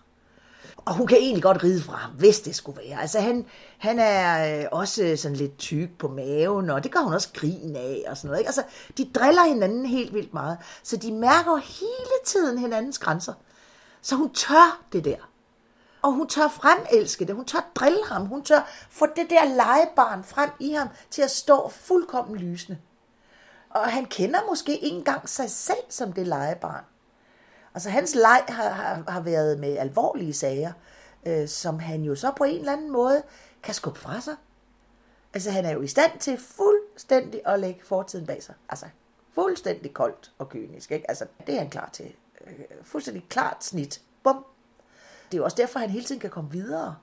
Og 0.86 0.96
hun 0.96 1.08
kan 1.08 1.18
egentlig 1.18 1.44
godt 1.44 1.64
ride 1.64 1.82
fra 1.82 1.96
ham, 1.96 2.12
hvis 2.12 2.40
det 2.40 2.56
skulle 2.56 2.82
være. 2.88 3.02
Altså 3.02 3.20
han, 3.20 3.46
han 3.78 4.00
er 4.00 4.60
øh, 4.60 4.66
også 4.72 5.14
sådan 5.18 5.38
lidt 5.38 5.58
tyk 5.58 5.90
på 5.98 6.08
maven, 6.08 6.70
og 6.70 6.84
det 6.84 6.92
gør 6.92 7.00
hun 7.00 7.14
også 7.14 7.30
grin 7.34 7.76
af 7.76 8.04
og 8.08 8.18
sådan 8.18 8.28
noget. 8.28 8.40
Ikke? 8.40 8.48
Altså, 8.48 8.64
de 8.98 9.10
driller 9.16 9.44
hinanden 9.44 9.86
helt 9.86 10.14
vildt 10.14 10.34
meget, 10.34 10.58
så 10.84 10.98
de 10.98 11.12
mærker 11.12 11.58
hele 11.58 12.18
tiden 12.26 12.58
hinandens 12.58 13.00
grænser. 13.00 13.34
Så 14.02 14.16
hun 14.16 14.34
tør 14.34 14.82
det 14.94 15.06
der. 15.06 15.31
Og 16.02 16.12
hun 16.12 16.28
tør 16.28 16.48
fremelske 16.48 17.26
det, 17.26 17.36
hun 17.36 17.46
tør 17.46 17.72
drille 17.76 18.06
ham, 18.06 18.26
hun 18.26 18.44
tør 18.44 18.68
få 18.90 19.06
det 19.16 19.30
der 19.30 19.46
legebarn 19.46 20.24
frem 20.24 20.50
i 20.60 20.72
ham 20.72 20.88
til 21.10 21.22
at 21.22 21.32
stå 21.32 21.70
fuldkommen 21.70 22.38
lysende. 22.38 22.80
Og 23.70 23.92
han 23.92 24.06
kender 24.06 24.40
måske 24.50 24.78
ikke 24.78 24.98
engang 24.98 25.30
sig 25.30 25.50
selv 25.50 25.84
som 25.90 26.14
det 26.14 26.28
legebarn. 26.28 26.84
Altså 27.74 27.90
hans 27.90 28.16
leg 28.16 28.44
har, 28.48 28.70
har, 28.70 29.04
har 29.08 29.22
været 29.22 29.60
med 29.60 29.78
alvorlige 29.78 30.34
sager, 30.34 30.72
øh, 31.26 31.48
som 31.48 31.80
han 31.80 32.04
jo 32.04 32.16
så 32.16 32.32
på 32.38 32.44
en 32.44 32.60
eller 32.60 32.74
anden 32.74 32.92
måde 32.92 33.24
kan 33.64 33.74
skubbe 33.74 34.00
fra 34.00 34.22
sig. 34.22 34.36
Altså 35.34 35.52
han 35.52 35.66
er 35.66 35.72
jo 35.72 35.82
i 35.82 35.88
stand 35.88 36.20
til 36.20 36.38
fuldstændig 36.38 37.42
at 37.46 37.60
lægge 37.60 37.86
fortiden 37.86 38.26
bag 38.26 38.44
sig. 38.44 38.56
Altså 38.70 38.86
fuldstændig 39.34 39.94
koldt 39.94 40.32
og 40.38 40.50
kynisk. 40.50 40.92
Ikke? 40.92 41.10
Altså 41.10 41.26
det 41.48 41.56
er 41.56 41.60
han 41.60 41.70
klar 41.70 41.90
til. 41.94 42.16
Øh, 42.48 42.54
fuldstændig 42.84 43.26
klart 43.30 43.64
snit. 43.64 44.02
Bum. 44.24 44.46
Det 45.32 45.38
er 45.38 45.38
jo 45.38 45.44
også 45.44 45.58
derfor, 45.58 45.80
han 45.80 45.90
hele 45.90 46.06
tiden 46.06 46.22
kan 46.22 46.30
komme 46.30 46.52
videre. 46.52 46.96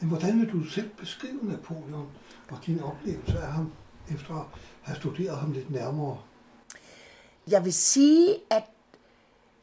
Men 0.00 0.08
hvordan 0.08 0.40
vil 0.40 0.52
du 0.52 0.64
selv 0.64 0.88
beskrive 0.88 1.38
Napoleon 1.42 2.08
og 2.50 2.58
din 2.66 2.82
oplevelse 2.82 3.38
af 3.38 3.52
ham, 3.52 3.72
efter 4.10 4.34
at 4.34 4.46
have 4.82 4.96
studeret 4.96 5.38
ham 5.38 5.52
lidt 5.52 5.70
nærmere? 5.70 6.18
Jeg 7.46 7.64
vil 7.64 7.72
sige, 7.72 8.36
at 8.50 8.64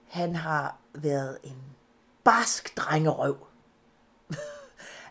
han 0.07 0.35
har 0.35 0.77
været 0.93 1.37
en 1.43 1.57
barsk 2.23 2.77
drengerøv. 2.77 3.37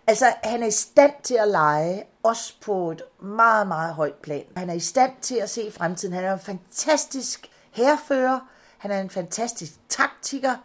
altså, 0.06 0.34
han 0.42 0.62
er 0.62 0.66
i 0.66 0.70
stand 0.70 1.12
til 1.22 1.34
at 1.34 1.48
lege, 1.48 2.04
også 2.22 2.54
på 2.60 2.90
et 2.90 3.02
meget, 3.22 3.66
meget 3.66 3.94
højt 3.94 4.14
plan. 4.14 4.44
Han 4.56 4.70
er 4.70 4.74
i 4.74 4.80
stand 4.80 5.12
til 5.20 5.36
at 5.36 5.50
se 5.50 5.72
fremtiden. 5.72 6.14
Han 6.14 6.24
er 6.24 6.32
en 6.32 6.40
fantastisk 6.40 7.50
herfører. 7.70 8.40
Han 8.78 8.90
er 8.90 9.00
en 9.00 9.10
fantastisk 9.10 9.72
taktiker. 9.88 10.56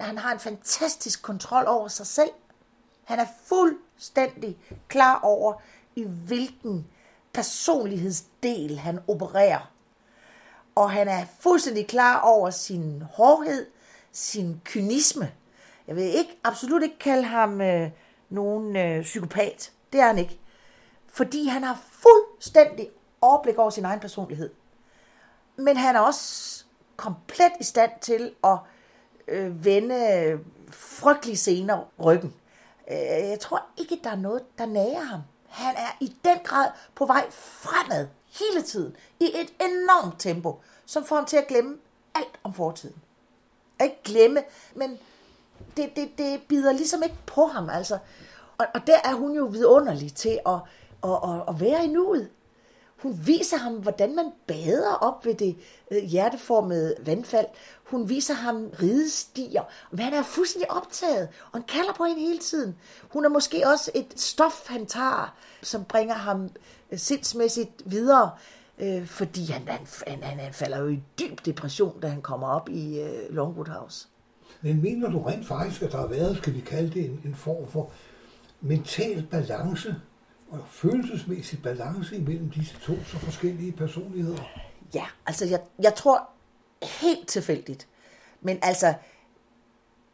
Han 0.00 0.18
har 0.18 0.32
en 0.32 0.38
fantastisk 0.38 1.22
kontrol 1.22 1.66
over 1.66 1.88
sig 1.88 2.06
selv. 2.06 2.30
Han 3.04 3.18
er 3.18 3.26
fuldstændig 3.44 4.58
klar 4.88 5.20
over, 5.20 5.54
i 5.96 6.04
hvilken 6.04 6.86
personlighedsdel 7.32 8.78
han 8.78 9.00
opererer. 9.08 9.72
Og 10.74 10.90
han 10.90 11.08
er 11.08 11.24
fuldstændig 11.40 11.86
klar 11.86 12.20
over 12.20 12.50
sin 12.50 13.02
hårdhed, 13.12 13.66
sin 14.12 14.60
kynisme. 14.64 15.32
Jeg 15.86 15.96
vil 15.96 16.04
ikke 16.04 16.38
absolut 16.44 16.82
ikke 16.82 16.98
kalde 16.98 17.24
ham 17.24 17.60
øh, 17.60 17.90
nogen 18.28 18.76
øh, 18.76 19.02
psykopat. 19.02 19.72
Det 19.92 20.00
er 20.00 20.06
han 20.06 20.18
ikke. 20.18 20.38
Fordi 21.06 21.46
han 21.46 21.62
har 21.62 21.78
fuldstændig 21.90 22.90
overblik 23.20 23.58
over 23.58 23.70
sin 23.70 23.84
egen 23.84 24.00
personlighed. 24.00 24.50
Men 25.56 25.76
han 25.76 25.96
er 25.96 26.00
også 26.00 26.64
komplet 26.96 27.52
i 27.60 27.64
stand 27.64 27.90
til 28.00 28.34
at 28.44 28.58
øh, 29.28 29.64
vende 29.64 30.38
frygtelige 30.70 31.36
scener 31.36 31.92
ryggen. 32.04 32.34
Øh, 32.90 33.28
jeg 33.28 33.40
tror 33.40 33.66
ikke, 33.76 34.00
der 34.04 34.10
er 34.10 34.16
noget, 34.16 34.42
der 34.58 34.66
nager 34.66 35.00
ham. 35.00 35.20
Han 35.48 35.74
er 35.76 35.96
i 36.00 36.16
den 36.24 36.38
grad 36.44 36.70
på 36.94 37.06
vej 37.06 37.30
fremad 37.30 38.06
hele 38.40 38.62
tiden, 38.62 38.96
i 39.20 39.24
et 39.24 39.52
enormt 39.60 40.20
tempo, 40.20 40.60
som 40.86 41.04
får 41.04 41.16
ham 41.16 41.24
til 41.24 41.36
at 41.36 41.46
glemme 41.46 41.76
alt 42.14 42.40
om 42.44 42.54
fortiden. 42.54 42.96
Ikke 43.82 44.02
glemme, 44.04 44.42
men 44.74 44.98
det, 45.76 45.96
det, 45.96 46.08
det 46.18 46.40
bider 46.48 46.72
ligesom 46.72 47.02
ikke 47.02 47.16
på 47.26 47.46
ham. 47.46 47.70
Altså. 47.70 47.98
Og, 48.58 48.66
og 48.74 48.86
der 48.86 48.98
er 49.04 49.14
hun 49.14 49.36
jo 49.36 49.44
vidunderlig 49.44 50.14
til 50.14 50.40
at, 50.46 50.54
at, 51.04 51.10
at, 51.10 51.42
at 51.48 51.60
være 51.60 51.84
i 51.84 51.88
nuet. 51.88 52.30
Hun 52.96 53.20
viser 53.26 53.56
ham, 53.56 53.74
hvordan 53.74 54.16
man 54.16 54.32
bader 54.46 54.94
op 54.94 55.24
ved 55.26 55.34
det 55.34 55.56
øh, 55.90 56.02
hjerteformede 56.02 56.94
vandfald. 57.00 57.46
Hun 57.90 58.08
viser 58.08 58.34
ham 58.34 58.66
ridestiger. 58.82 59.62
Men 59.90 60.00
han 60.00 60.14
er 60.14 60.22
fuldstændig 60.22 60.70
optaget, 60.70 61.28
og 61.52 61.58
han 61.58 61.62
kalder 61.62 61.92
på 61.92 62.04
hende 62.04 62.20
hele 62.20 62.38
tiden. 62.38 62.76
Hun 63.12 63.24
er 63.24 63.28
måske 63.28 63.62
også 63.66 63.90
et 63.94 64.20
stof, 64.20 64.68
han 64.68 64.86
tager, 64.86 65.36
som 65.62 65.84
bringer 65.84 66.14
ham 66.14 66.48
øh, 66.92 66.98
sindsmæssigt 66.98 67.82
videre. 67.84 68.30
Øh, 68.78 69.06
fordi 69.06 69.44
han, 69.44 69.68
han, 69.68 70.22
han, 70.22 70.38
han 70.38 70.52
falder 70.52 70.78
jo 70.78 70.88
i 70.88 71.02
dyb 71.18 71.44
depression, 71.44 72.00
da 72.00 72.08
han 72.08 72.22
kommer 72.22 72.48
op 72.48 72.68
i 72.68 73.00
øh, 73.00 73.34
Longwood 73.34 73.66
House. 73.66 74.08
Men 74.60 74.82
mener 74.82 75.10
du 75.10 75.22
rent 75.22 75.46
faktisk, 75.46 75.82
at 75.82 75.92
der 75.92 75.98
har 75.98 76.06
været, 76.06 76.36
skal 76.36 76.54
vi 76.54 76.60
kalde 76.60 76.90
det, 76.90 77.04
en, 77.04 77.20
en 77.24 77.34
form 77.34 77.68
for 77.68 77.90
mental 78.60 79.26
balance 79.30 79.96
og 80.50 80.58
følelsesmæssig 80.70 81.62
balance 81.62 82.16
imellem 82.16 82.50
disse 82.50 82.74
to 82.80 82.92
så 83.06 83.18
forskellige 83.18 83.72
personligheder? 83.72 84.42
Ja, 84.94 85.04
altså 85.26 85.46
jeg, 85.46 85.60
jeg 85.82 85.94
tror 85.94 86.30
helt 86.82 87.28
tilfældigt. 87.28 87.88
Men 88.40 88.58
altså, 88.62 88.94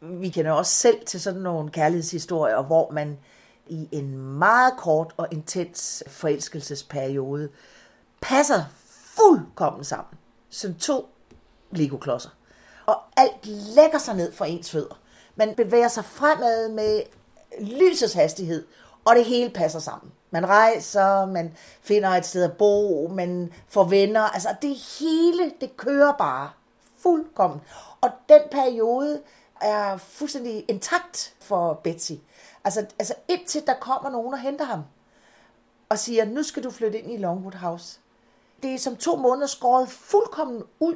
vi 0.01 0.29
kender 0.29 0.51
også 0.51 0.71
selv 0.71 1.05
til 1.05 1.21
sådan 1.21 1.41
nogle 1.41 1.71
kærlighedshistorier, 1.71 2.61
hvor 2.61 2.91
man 2.91 3.17
i 3.67 3.89
en 3.91 4.17
meget 4.17 4.73
kort 4.77 5.13
og 5.17 5.27
intens 5.31 6.03
forelskelsesperiode 6.07 7.49
passer 8.21 8.63
fuldkommen 9.15 9.83
sammen, 9.83 10.17
som 10.49 10.75
to 10.75 11.09
legoklodser. 11.71 12.29
Og 12.85 12.95
alt 13.17 13.45
lægger 13.45 13.97
sig 13.97 14.15
ned 14.15 14.31
for 14.33 14.45
ens 14.45 14.71
fødder. 14.71 14.99
Man 15.35 15.55
bevæger 15.55 15.87
sig 15.87 16.05
fremad 16.05 16.69
med 16.69 17.01
lysets 17.61 18.13
hastighed, 18.13 18.67
og 19.05 19.15
det 19.15 19.25
hele 19.25 19.49
passer 19.49 19.79
sammen. 19.79 20.11
Man 20.35 20.49
rejser, 20.49 21.25
man 21.25 21.57
finder 21.81 22.09
et 22.09 22.25
sted 22.25 22.43
at 22.43 22.57
bo, 22.57 23.07
man 23.07 23.53
får 23.67 23.83
venner. 23.83 24.21
Altså 24.21 24.55
det 24.61 24.75
hele, 24.75 25.51
det 25.61 25.77
kører 25.77 26.13
bare 26.17 26.49
fuldkommen. 26.97 27.61
Og 28.01 28.09
den 28.29 28.41
periode 28.51 29.21
er 29.61 29.97
fuldstændig 29.97 30.65
intakt 30.67 31.35
for 31.39 31.73
Betsy. 31.73 32.11
Altså, 32.63 32.85
altså 32.99 33.13
indtil 33.27 33.63
der 33.67 33.73
kommer 33.73 34.09
nogen 34.09 34.33
og 34.33 34.39
henter 34.39 34.65
ham 34.65 34.81
og 35.89 35.99
siger, 35.99 36.25
nu 36.25 36.43
skal 36.43 36.63
du 36.63 36.71
flytte 36.71 36.99
ind 36.99 37.11
i 37.11 37.17
Longwood 37.17 37.53
House. 37.53 37.99
Det 38.63 38.73
er 38.73 38.79
som 38.79 38.95
to 38.95 39.15
måneder 39.15 39.47
skåret 39.47 39.89
fuldkommen 39.89 40.63
ud 40.79 40.95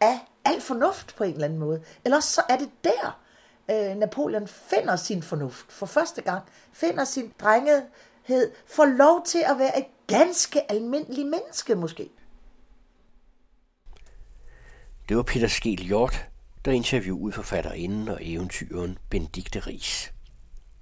af 0.00 0.18
al 0.44 0.60
fornuft 0.60 1.16
på 1.16 1.24
en 1.24 1.32
eller 1.32 1.44
anden 1.44 1.58
måde. 1.58 1.82
Ellers 2.04 2.24
så 2.24 2.42
er 2.48 2.56
det 2.56 2.70
der, 2.84 3.20
øh, 3.70 3.96
Napoleon 3.96 4.48
finder 4.48 4.96
sin 4.96 5.22
fornuft 5.22 5.72
for 5.72 5.86
første 5.86 6.22
gang, 6.22 6.42
finder 6.72 7.04
sin 7.04 7.32
drengehed, 8.28 8.52
får 8.66 8.84
lov 8.84 9.24
til 9.26 9.38
at 9.38 9.58
være 9.58 9.78
et 9.78 9.86
ganske 10.06 10.72
almindeligt 10.72 11.28
menneske 11.28 11.74
måske. 11.74 12.08
Det 15.08 15.16
var 15.16 15.22
Peter 15.22 15.48
Skel 15.48 15.82
Hjort, 15.82 16.28
der 16.64 16.72
interviewede 16.72 17.32
forfatterinden 17.32 18.08
og 18.08 18.18
eventyren 18.20 18.98
Benedikte 19.10 19.60
Ries. 19.60 20.12